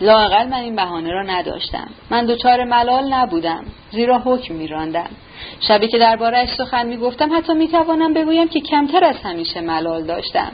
لاقل 0.00 0.46
من 0.46 0.60
این 0.60 0.76
بهانه 0.76 1.10
را 1.10 1.22
نداشتم. 1.22 1.88
من 2.10 2.26
دچار 2.26 2.64
ملال 2.64 3.14
نبودم. 3.14 3.64
زیرا 3.90 4.18
حکم 4.18 4.54
میراندم. 4.54 5.08
شبی 5.60 5.88
که 5.88 5.98
دربارهاش 5.98 6.48
سخن 6.48 6.86
می‌گفتم 6.86 7.36
حتی 7.36 7.54
می‌توانم 7.54 8.14
بگویم 8.14 8.48
که 8.48 8.60
کمتر 8.60 9.04
از 9.04 9.16
همیشه 9.24 9.60
ملال 9.60 10.02
داشتم. 10.02 10.52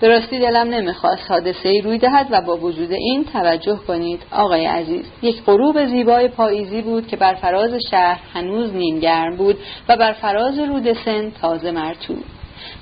به 0.00 0.08
راستی 0.08 0.38
دلم 0.38 0.68
نمی‌خواست 0.68 1.30
حادثه 1.30 1.68
ای 1.68 1.80
روی 1.80 1.98
دهد 1.98 2.26
و 2.30 2.40
با 2.40 2.56
وجود 2.56 2.92
این 2.92 3.24
توجه 3.24 3.76
کنید 3.76 4.22
آقای 4.32 4.66
عزیز. 4.66 5.04
یک 5.22 5.42
غروب 5.46 5.86
زیبای 5.86 6.28
پاییزی 6.28 6.82
بود 6.82 7.06
که 7.06 7.16
بر 7.16 7.34
فراز 7.34 7.70
شهر 7.90 8.20
هنوز 8.34 8.74
نیم 8.74 8.98
گرم 8.98 9.36
بود 9.36 9.56
و 9.88 9.96
بر 9.96 10.12
فراز 10.12 10.58
رود 10.58 10.92
سن 10.92 11.30
تازه 11.30 11.70
مرتوب 11.70 12.24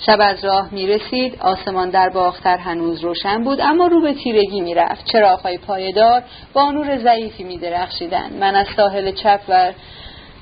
شب 0.06 0.18
از 0.20 0.44
راه 0.44 0.68
می 0.72 0.86
رسید 0.86 1.38
آسمان 1.40 1.90
در 1.90 2.08
باختر 2.08 2.56
هنوز 2.56 3.00
روشن 3.00 3.44
بود 3.44 3.60
اما 3.60 3.86
رو 3.86 4.02
به 4.02 4.14
تیرگی 4.14 4.60
می 4.60 4.74
رفت 4.74 5.04
چراغهای 5.04 5.58
پایدار 5.58 6.22
با 6.52 6.70
نور 6.70 6.98
ضعیفی 6.98 7.44
می 7.44 7.58
درخشیدن. 7.58 8.32
من 8.40 8.54
از 8.54 8.66
ساحل 8.76 9.12
چپ 9.12 9.40
و 9.48 9.72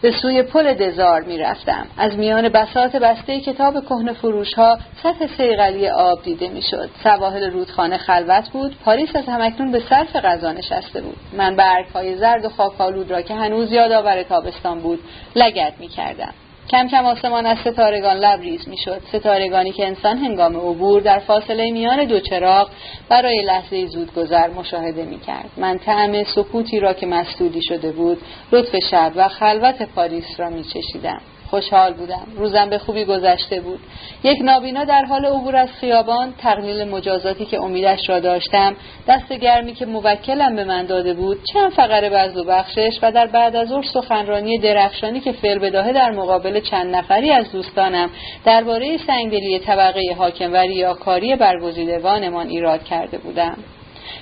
به 0.02 0.12
سوی 0.22 0.42
پل 0.42 0.74
دزار 0.74 1.22
می 1.22 1.38
رفتم. 1.38 1.86
از 1.98 2.16
میان 2.16 2.48
بسات 2.48 2.96
بسته 2.96 3.40
کتاب 3.40 3.84
کهن 3.84 4.12
فروش 4.12 4.54
ها 4.54 4.78
سطح 5.02 5.26
سیغلی 5.36 5.88
آب 5.88 6.22
دیده 6.22 6.48
می 6.48 6.62
شد. 6.62 6.90
سواحل 7.02 7.50
رودخانه 7.50 7.98
خلوت 7.98 8.48
بود. 8.48 8.76
پاریس 8.84 9.16
از 9.16 9.24
همکنون 9.26 9.72
به 9.72 9.82
صرف 9.90 10.16
غذا 10.16 10.52
نشسته 10.52 11.00
بود. 11.00 11.16
من 11.32 11.56
برگ 11.56 11.86
های 11.86 12.16
زرد 12.16 12.44
و 12.44 12.48
خاکالود 12.48 13.10
را 13.10 13.22
که 13.22 13.34
هنوز 13.34 13.72
یادآور 13.72 14.22
تابستان 14.22 14.80
بود 14.80 15.00
لگت 15.36 15.72
می 15.78 15.88
کردم. 15.88 16.34
کم 16.70 16.88
کم 16.88 17.06
آسمان 17.06 17.46
از 17.46 17.58
ستارگان 17.58 18.16
لبریز 18.16 18.68
می‌شد. 18.68 19.02
ستارگانی 19.12 19.72
که 19.72 19.86
انسان 19.86 20.18
هنگام 20.18 20.56
عبور 20.56 21.02
در 21.02 21.18
فاصله 21.18 21.70
میان 21.70 22.04
دو 22.04 22.20
چراغ 22.20 22.70
برای 23.08 23.42
لحظه 23.42 23.86
زود 23.86 24.14
گذر 24.14 24.50
مشاهده 24.50 25.04
می‌کرد. 25.04 25.50
من 25.56 25.78
طعم 25.78 26.24
سکوتی 26.24 26.80
را 26.80 26.92
که 26.92 27.06
مسدودی 27.06 27.60
شده 27.62 27.92
بود 27.92 28.18
لطف 28.52 28.76
شب 28.90 29.12
و 29.16 29.28
خلوت 29.28 29.82
پاریس 29.82 30.40
را 30.40 30.50
میچشیدم. 30.50 31.20
خوشحال 31.50 31.92
بودم. 31.92 32.26
روزم 32.36 32.70
به 32.70 32.78
خوبی 32.78 33.04
گذشته 33.04 33.60
بود. 33.60 33.80
یک 34.24 34.38
نابینا 34.42 34.84
در 34.84 35.04
حال 35.04 35.24
عبور 35.24 35.56
از 35.56 35.68
خیابان 35.68 36.34
تقلیل 36.38 36.88
مجازاتی 36.88 37.46
که 37.46 37.60
امیدش 37.60 38.08
را 38.08 38.20
داشتم 38.20 38.76
دست 39.08 39.32
گرمی 39.32 39.74
که 39.74 39.86
موکلم 39.86 40.56
به 40.56 40.64
من 40.64 40.86
داده 40.86 41.14
بود 41.14 41.38
چند 41.52 41.72
فقره 41.72 42.10
بز 42.10 42.36
و 42.36 42.44
بخشش 42.44 42.98
و 43.02 43.12
در 43.12 43.26
بعد 43.26 43.56
از 43.56 43.68
ظهر 43.68 43.84
سخنرانی 43.94 44.58
درخشانی 44.58 45.20
که 45.20 45.32
فعل 45.32 45.58
بداهه 45.58 45.92
در 45.92 46.10
مقابل 46.10 46.60
چند 46.60 46.96
نفری 46.96 47.30
از 47.30 47.52
دوستانم 47.52 48.10
درباره 48.44 48.98
سنگدلی 49.06 49.58
طبقه 49.58 50.00
حاکم 50.18 50.52
و 50.52 50.56
ریاکاری 50.56 51.36
برگزیدگانمان 51.36 52.48
ایراد 52.48 52.84
کرده 52.84 53.18
بودم. 53.18 53.56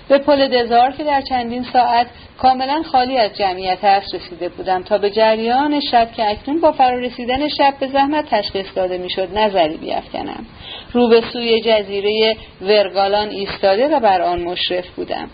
به 0.09 0.18
پل 0.18 0.49
دزار 0.49 0.92
که 0.92 1.05
در 1.05 1.20
چندین 1.20 1.66
ساعت 1.72 2.07
کاملا 2.38 2.83
خالی 2.83 3.18
از 3.18 3.37
جمعیت 3.37 3.85
است 3.85 4.14
رسیده 4.14 4.49
بودم 4.49 4.83
تا 4.83 4.99
به 4.99 5.11
جریان 5.11 5.81
شب 5.81 6.12
که 6.12 6.31
اکنون 6.31 6.61
با 6.61 6.72
فرارسیدن 6.72 7.49
شب 7.49 7.75
به 7.81 7.87
زحمت 7.87 8.25
تشخیص 8.31 8.66
داده 8.75 8.99
می‌شد 8.99 9.38
نظری 9.38 9.77
بیافکنم. 9.77 10.46
رو 10.92 11.09
به 11.09 11.22
سوی 11.33 11.61
جزیره 11.61 12.37
ورگالان 12.62 13.29
ایستاده 13.29 13.88
و 13.88 14.01
بر 14.01 14.22
آن 14.22 14.42
مشرف 14.42 14.88
بودم. 14.88 15.29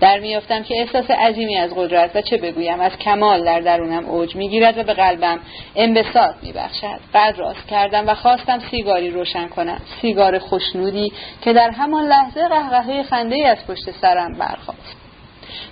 در 0.00 0.18
میافتم 0.18 0.62
که 0.62 0.74
احساس 0.80 1.10
عظیمی 1.10 1.56
از 1.56 1.70
قدرت 1.76 2.16
و 2.16 2.20
چه 2.20 2.36
بگویم 2.36 2.80
از 2.80 2.92
کمال 2.92 3.44
در 3.44 3.60
درونم 3.60 4.04
اوج 4.04 4.36
می‌گیرد 4.36 4.78
و 4.78 4.82
به 4.82 4.94
قلبم 4.94 5.38
انبساط 5.76 6.34
میبخشد. 6.42 7.00
قد 7.14 7.34
راست 7.38 7.66
کردم 7.68 8.08
و 8.08 8.14
خواستم 8.14 8.58
سیگاری 8.70 9.10
روشن 9.10 9.48
کنم. 9.48 9.80
سیگار 10.00 10.38
خوشنودی 10.38 11.12
که 11.42 11.52
در 11.52 11.70
همان 11.70 12.04
لحظه 12.04 12.48
قهقهه 12.48 13.02
خنده 13.02 13.48
از 13.48 13.66
پشت 13.66 13.90
سرم 13.90 14.32
برخاست. 14.32 15.05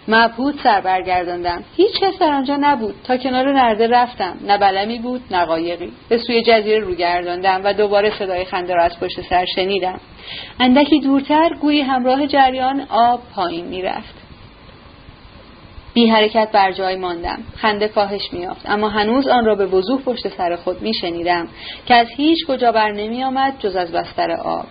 مبهوت 0.08 0.54
سر 0.62 0.80
برگرداندم. 0.80 1.64
هیچ 1.76 2.00
کس 2.00 2.18
در 2.18 2.32
آنجا 2.32 2.56
نبود. 2.56 2.94
تا 3.04 3.16
کنار 3.16 3.52
نرده 3.52 3.86
رفتم. 3.86 4.36
نه 4.46 4.58
بلمی 4.58 4.98
بود 4.98 5.20
نه 5.30 5.44
قایقی. 5.44 5.92
به 6.08 6.18
سوی 6.18 6.42
جزیره 6.42 6.78
رو 6.78 6.94
گرداندم 6.94 7.60
و 7.64 7.72
دوباره 7.72 8.18
صدای 8.18 8.44
خنده 8.44 8.74
را 8.74 8.82
از 8.82 9.00
پشت 9.00 9.20
سر 9.20 9.44
شنیدم. 9.54 10.00
اندکی 10.60 11.00
دورتر 11.00 11.50
گویی 11.60 11.80
همراه 11.80 12.26
جریان 12.26 12.86
آب 12.90 13.20
پایین 13.34 13.66
می‌رفت. 13.66 14.14
بی 15.94 16.08
حرکت 16.08 16.48
بر 16.52 16.72
جای 16.72 16.96
ماندم. 16.96 17.38
خنده 17.56 17.88
کاهش 17.88 18.32
میافت 18.32 18.70
اما 18.70 18.88
هنوز 18.88 19.28
آن 19.28 19.44
را 19.44 19.54
به 19.54 19.66
وضوح 19.66 20.02
پشت 20.02 20.28
سر 20.28 20.56
خود 20.56 20.82
میشنیدم 20.82 21.48
که 21.86 21.94
از 21.94 22.06
هیچ 22.16 22.46
کجا 22.46 22.72
بر 22.72 22.92
نمی 22.92 23.24
آمد 23.24 23.54
جز 23.58 23.76
از 23.76 23.92
بستر 23.92 24.30
آب. 24.30 24.66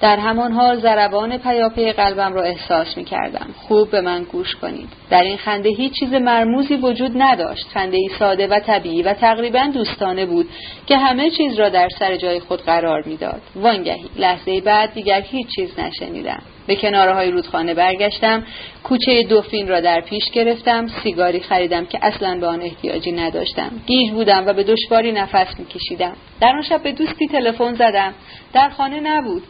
در 0.00 0.16
همان 0.16 0.52
حال 0.52 0.80
ضربان 0.80 1.38
پیاپی 1.38 1.92
قلبم 1.92 2.32
را 2.32 2.42
احساس 2.42 2.96
می 2.96 3.04
کردم. 3.04 3.46
خوب 3.56 3.90
به 3.90 4.00
من 4.00 4.22
گوش 4.22 4.56
کنید. 4.56 4.88
در 5.10 5.22
این 5.22 5.36
خنده 5.36 5.68
هیچ 5.68 5.92
چیز 6.00 6.14
مرموزی 6.14 6.76
وجود 6.76 7.12
نداشت. 7.14 7.68
خنده 7.74 7.96
ای 7.96 8.10
ساده 8.18 8.46
و 8.46 8.60
طبیعی 8.60 9.02
و 9.02 9.14
تقریبا 9.14 9.70
دوستانه 9.74 10.26
بود 10.26 10.48
که 10.86 10.96
همه 10.96 11.30
چیز 11.30 11.54
را 11.54 11.68
در 11.68 11.88
سر 11.98 12.16
جای 12.16 12.40
خود 12.40 12.62
قرار 12.62 13.02
می‌داد. 13.06 13.40
وانگهی 13.56 14.04
لحظه 14.16 14.60
بعد 14.60 14.94
دیگر 14.94 15.20
هیچ 15.20 15.46
چیز 15.56 15.78
نشنیدم. 15.78 16.42
به 16.66 16.76
کناره 16.76 17.14
های 17.14 17.30
رودخانه 17.30 17.74
برگشتم. 17.74 18.42
کوچه 18.84 19.22
دوفین 19.22 19.68
را 19.68 19.80
در 19.80 20.00
پیش 20.00 20.30
گرفتم. 20.32 20.86
سیگاری 21.02 21.40
خریدم 21.40 21.86
که 21.86 21.98
اصلا 22.02 22.38
به 22.40 22.46
آن 22.46 22.62
احتیاجی 22.62 23.12
نداشتم. 23.12 23.70
گیج 23.86 24.10
بودم 24.10 24.46
و 24.46 24.52
به 24.52 24.64
دشواری 24.64 25.12
نفس 25.12 25.58
میکشیدم. 25.58 26.16
در 26.40 26.56
آن 26.56 26.62
شب 26.62 26.82
به 26.82 26.92
دوستی 26.92 27.26
تلفن 27.26 27.74
زدم. 27.74 28.14
در 28.52 28.68
خانه 28.68 29.00
نبود. 29.00 29.42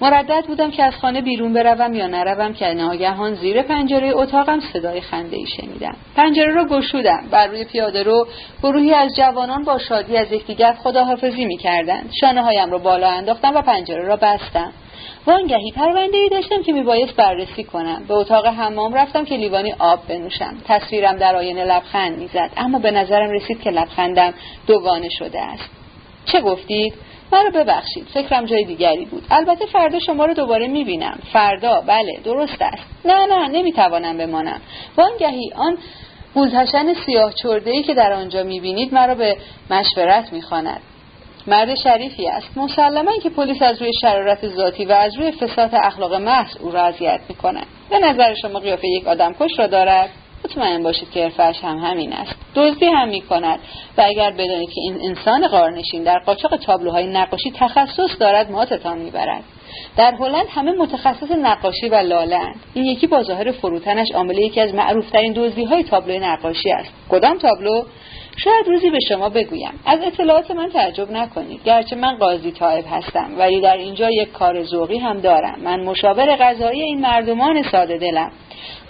مردد 0.00 0.44
بودم 0.46 0.70
که 0.70 0.82
از 0.84 0.96
خانه 0.96 1.20
بیرون 1.20 1.52
بروم 1.52 1.94
یا 1.94 2.06
نروم 2.06 2.52
که 2.52 2.66
ناگهان 2.66 3.34
زیر 3.34 3.62
پنجره 3.62 4.16
اتاقم 4.16 4.60
صدای 4.72 5.00
خنده 5.00 5.36
ای 5.36 5.46
شنیدم. 5.46 5.96
پنجره 6.16 6.54
را 6.54 6.64
گشودم. 6.64 7.28
بر 7.30 7.46
روی 7.46 7.64
پیاده 7.64 8.02
رو 8.02 8.26
گروهی 8.62 8.94
از 8.94 9.16
جوانان 9.16 9.64
با 9.64 9.78
شادی 9.78 10.16
از 10.16 10.32
یکدیگر 10.32 10.72
خداحافظی 10.72 11.44
می‌کردند. 11.44 12.10
شانه 12.20 12.42
هایم 12.42 12.70
را 12.70 12.78
بالا 12.78 13.08
انداختم 13.08 13.54
و 13.54 13.62
پنجره 13.62 14.02
را 14.04 14.16
بستم. 14.16 14.72
وانگهی 15.26 15.70
پرونده 15.76 16.18
ای 16.18 16.28
داشتم 16.28 16.62
که 16.62 16.72
میبایست 16.72 17.16
بررسی 17.16 17.64
کنم. 17.64 18.04
به 18.08 18.14
اتاق 18.14 18.46
حمام 18.46 18.94
رفتم 18.94 19.24
که 19.24 19.36
لیوانی 19.36 19.72
آب 19.78 20.00
بنوشم. 20.08 20.54
تصویرم 20.68 21.16
در 21.16 21.36
آینه 21.36 21.64
لبخند 21.64 22.18
می‌زد. 22.18 22.50
اما 22.56 22.78
به 22.78 22.90
نظرم 22.90 23.30
رسید 23.30 23.62
که 23.62 23.70
لبخندم 23.70 24.34
دوگانه 24.66 25.08
شده 25.08 25.40
است. 25.40 25.70
چه 26.26 26.40
گفتید؟ 26.40 26.94
مرا 27.32 27.50
ببخشید. 27.50 28.06
فکرم 28.14 28.44
جای 28.44 28.64
دیگری 28.64 29.04
بود. 29.04 29.22
البته 29.30 29.66
فردا 29.66 29.98
شما 29.98 30.24
رو 30.24 30.34
دوباره 30.34 30.68
می‌بینم. 30.68 31.18
فردا. 31.32 31.80
بله 31.80 32.20
درست 32.24 32.62
است. 32.62 32.82
نه 33.04 33.26
نه 33.26 33.48
نمی‌توانم 33.48 34.18
بمانم. 34.18 34.60
وانگهی 34.96 35.52
آن 35.56 35.78
بوزهشن 36.34 36.94
سیاه 36.94 37.32
چرده 37.42 37.70
ای 37.70 37.82
که 37.82 37.94
در 37.94 38.12
آنجا 38.12 38.42
می‌بینید 38.42 38.94
مرا 38.94 39.14
به 39.14 39.36
مشورت 39.70 40.32
می‌خواند. 40.32 40.80
مرد 41.46 41.74
شریفی 41.74 42.28
است. 42.28 42.58
مسلما 42.58 43.18
که 43.22 43.30
پلیس 43.30 43.62
از 43.62 43.82
روی 43.82 43.92
شرارت 44.00 44.48
ذاتی 44.48 44.84
و 44.84 44.92
از 44.92 45.16
روی 45.18 45.32
فساد 45.32 45.70
اخلاق 45.74 46.14
محض 46.14 46.56
او 46.60 46.70
را 46.70 46.82
اذیت 46.82 47.20
می‌کند 47.28 47.66
به 47.90 47.98
نظر 47.98 48.34
شما 48.34 48.58
قیافه 48.58 48.88
یک 48.88 49.06
آدم 49.06 49.34
کش 49.40 49.58
را 49.58 49.66
دارد؟ 49.66 50.10
مطمئن 50.44 50.82
باشید 50.82 51.10
که 51.10 51.24
ارفعش 51.24 51.64
هم 51.64 51.78
همین 51.78 52.12
است. 52.12 52.34
دزدی 52.54 52.86
هم 52.86 53.08
می 53.08 53.20
کند 53.20 53.58
و 53.98 54.02
اگر 54.06 54.30
بدانید 54.30 54.68
که 54.68 54.80
این 54.80 54.98
انسان 55.02 55.48
قارنشین 55.48 56.02
در 56.02 56.18
قاچاق 56.18 56.56
تابلوهای 56.56 57.06
نقاشی 57.06 57.52
تخصص 57.56 58.20
دارد 58.20 58.50
ماتتان 58.50 58.98
می‌برد. 58.98 59.44
در 59.96 60.14
هلند 60.14 60.46
همه 60.50 60.72
متخصص 60.72 61.30
نقاشی 61.30 61.88
و 61.88 61.94
لالند 61.94 62.60
این 62.74 62.84
یکی 62.84 63.06
با 63.06 63.22
ظاهر 63.22 63.52
فروتنش 63.52 64.08
عامل 64.14 64.38
یکی 64.38 64.60
از 64.60 64.74
معروفترین 64.74 65.32
دزدی 65.32 65.64
های 65.64 65.82
تابلو 65.82 66.18
نقاشی 66.18 66.70
است. 66.70 66.92
کدام 67.10 67.38
تابلو؟ 67.38 67.82
شاید 68.36 68.68
روزی 68.68 68.90
به 68.90 68.98
شما 69.08 69.28
بگویم. 69.28 69.80
از 69.86 70.00
اطلاعات 70.06 70.50
من 70.50 70.70
تعجب 70.70 71.10
نکنید. 71.10 71.64
گرچه 71.64 71.96
من 71.96 72.16
قاضی 72.18 72.52
طایب 72.52 72.84
هستم 72.90 73.38
ولی 73.38 73.60
در 73.60 73.76
اینجا 73.76 74.10
یک 74.10 74.32
کار 74.32 74.62
ذوقی 74.62 74.98
هم 74.98 75.20
دارم. 75.20 75.60
من 75.64 75.84
مشاور 75.84 76.36
قضایی 76.36 76.82
این 76.82 77.00
مردمان 77.00 77.62
ساده 77.62 77.98
دلم. 77.98 78.30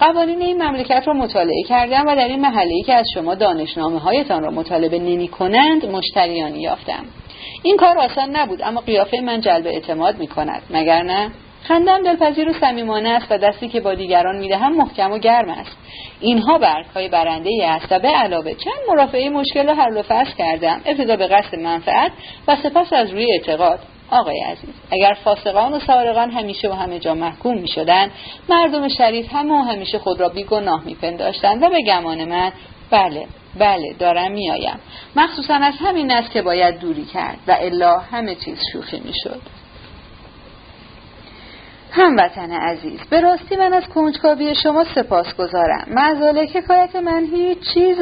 قوانین 0.01 0.43
این 0.43 0.63
مملکت 0.63 1.03
را 1.07 1.13
مطالعه 1.13 1.63
کردم 1.69 2.07
و 2.07 2.17
در 2.17 2.29
این 2.29 2.41
محله 2.41 2.83
که 2.83 2.95
از 2.95 3.07
شما 3.15 3.35
دانشنامه 3.35 3.99
هایتان 3.99 4.43
را 4.43 4.51
مطالبه 4.51 4.99
نمی 4.99 5.29
کنند 5.29 5.87
مشتریانی 5.87 6.61
یافتم. 6.61 7.05
این 7.63 7.77
کار 7.77 7.99
آسان 7.99 8.37
نبود 8.37 8.63
اما 8.63 8.81
قیافه 8.81 9.21
من 9.21 9.41
جلب 9.41 9.67
اعتماد 9.67 10.19
می 10.19 10.27
کند 10.27 10.63
مگر 10.71 11.03
نه؟ 11.03 11.31
خندم 11.69 12.03
دلپذیر 12.03 12.49
و 12.49 12.53
صمیمانه 12.53 13.09
است 13.09 13.27
و 13.31 13.39
دستی 13.39 13.69
که 13.69 13.81
با 13.81 13.95
دیگران 13.95 14.37
می‌دهم 14.37 14.77
محکم 14.77 15.13
و 15.13 15.19
گرم 15.19 15.51
است. 15.51 15.77
اینها 16.21 16.59
برگ 16.59 16.87
های 16.87 17.09
برنده 17.09 17.51
است 17.69 17.87
و 17.91 17.99
به 17.99 18.09
علاوه 18.09 18.55
چند 18.55 18.75
مرافعه 18.89 19.29
مشکل 19.29 19.67
را 19.67 19.75
حل 19.75 19.97
و 19.97 20.03
فصل 20.03 20.37
کردم. 20.39 20.81
ابتدا 20.87 21.17
به 21.17 21.27
قصد 21.27 21.55
منفعت 21.59 22.13
و 22.49 22.57
سپس 22.57 22.93
از 22.93 23.11
روی 23.11 23.33
اعتقاد. 23.33 23.79
آقای 24.11 24.41
عزیز 24.41 24.75
اگر 24.91 25.17
فاسقان 25.25 25.73
و 25.73 25.81
سارقان 25.81 26.31
همیشه 26.31 26.69
و 26.69 26.73
همه 26.73 26.99
جا 26.99 27.15
محکوم 27.15 27.59
می 27.59 27.69
شدن 27.69 28.11
مردم 28.49 28.89
شریف 28.89 29.33
همه 29.33 29.55
و 29.55 29.63
همیشه 29.63 29.99
خود 29.99 30.21
را 30.21 30.29
بیگناه 30.29 30.85
می 30.85 30.95
پنداشتن 30.95 31.65
و 31.65 31.71
به 31.71 31.83
گمان 31.87 32.25
من 32.25 32.53
بله 32.91 33.27
بله 33.59 33.93
دارم 33.99 34.33
میآیم. 34.33 34.79
مخصوصا 35.17 35.55
از 35.55 35.75
همین 35.81 36.11
است 36.11 36.31
که 36.31 36.43
باید 36.43 36.79
دوری 36.79 37.05
کرد 37.05 37.39
و 37.49 37.57
الا 37.61 37.99
همه 37.99 38.35
چیز 38.35 38.59
شوخی 38.73 39.01
می‌شد. 39.01 39.41
هموطن 41.91 42.53
عزیز 42.53 43.01
به 43.11 43.21
راستی 43.21 43.57
من 43.57 43.73
از 43.73 43.85
کنجکاوی 43.95 44.55
شما 44.55 44.85
سپاس 44.95 45.35
گذارم. 45.37 45.87
مزاله 45.91 46.47
که 46.47 46.61
کایت 46.61 46.97
من 46.97 47.25
هیچ 47.25 47.59
چیز 47.75 47.99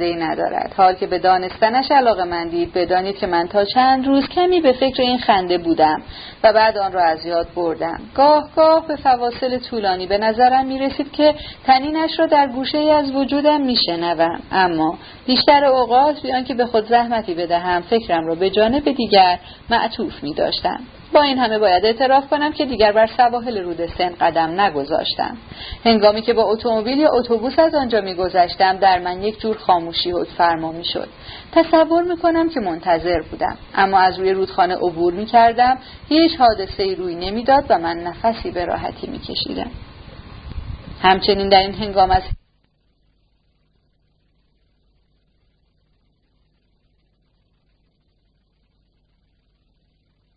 ای 0.00 0.16
ندارد. 0.16 0.74
حال 0.76 0.94
که 0.94 1.06
به 1.06 1.18
دانستنش 1.18 1.90
علاقه 1.90 2.24
من 2.24 2.48
دید 2.48 2.72
بدانید 2.72 3.16
که 3.16 3.26
من 3.26 3.48
تا 3.48 3.64
چند 3.64 4.06
روز 4.06 4.28
کمی 4.28 4.60
به 4.60 4.72
فکر 4.72 5.02
این 5.02 5.18
خنده 5.18 5.58
بودم 5.58 6.02
و 6.44 6.52
بعد 6.52 6.78
آن 6.78 6.92
را 6.92 7.04
از 7.04 7.26
یاد 7.26 7.46
بردم. 7.56 8.00
گاه 8.14 8.50
گاه 8.56 8.86
به 8.86 8.96
فواصل 8.96 9.58
طولانی 9.58 10.06
به 10.06 10.18
نظرم 10.18 10.66
می 10.66 10.78
رسید 10.78 11.12
که 11.12 11.34
تنینش 11.66 12.18
را 12.18 12.26
در 12.26 12.46
گوشه 12.46 12.78
از 12.78 13.12
وجودم 13.12 13.60
می 13.60 13.76
شنوم 13.86 14.40
اما 14.52 14.98
بیشتر 15.26 15.64
اوقات 15.64 16.22
بیان 16.22 16.44
که 16.44 16.54
به 16.54 16.66
خود 16.66 16.88
زحمتی 16.88 17.34
بدهم 17.34 17.82
فکرم 17.82 18.26
را 18.26 18.34
به 18.34 18.50
جانب 18.50 18.84
دیگر 18.90 19.38
معطوف 19.70 20.22
می 20.22 20.34
داشتم 20.34 20.80
با 21.12 21.22
این 21.22 21.38
همه 21.38 21.58
باید 21.58 21.84
اعتراف 21.84 22.28
کنم 22.28 22.52
که 22.52 22.66
دیگر 22.66 22.92
بر 22.92 23.06
سواحل 23.06 23.58
رود 23.62 23.86
سن 23.86 24.12
قدم 24.20 24.60
نگذاشتم. 24.60 25.36
هنگامی 25.84 26.22
که 26.22 26.32
با 26.32 26.42
اتومبیل 26.42 26.98
یا 26.98 27.10
اتوبوس 27.12 27.58
از 27.58 27.74
آنجا 27.74 28.00
میگذشتم 28.00 28.76
در 28.76 28.98
من 28.98 29.22
یک 29.22 29.40
جور 29.40 29.56
خاموشی 29.56 30.10
حد 30.10 30.26
فرما 30.38 30.72
می‌شد. 30.72 31.08
تصور 31.52 32.02
می‌کنم 32.02 32.50
که 32.50 32.60
منتظر 32.60 33.20
بودم 33.30 33.56
اما 33.74 33.98
از 33.98 34.18
روی 34.18 34.32
رودخانه 34.32 34.74
عبور 34.74 35.12
می‌کردم. 35.12 35.78
هیچ 36.08 36.36
حادثه 36.36 36.94
روی 36.94 37.14
نمی‌داد 37.14 37.64
و 37.68 37.78
من 37.78 37.96
نفسی 37.96 38.50
به 38.50 38.64
راحتی 38.64 39.06
میکشیدم. 39.06 39.70
همچنین 41.02 41.48
در 41.48 41.60
این 41.60 41.74
هنگام 41.74 42.10
از 42.10 42.22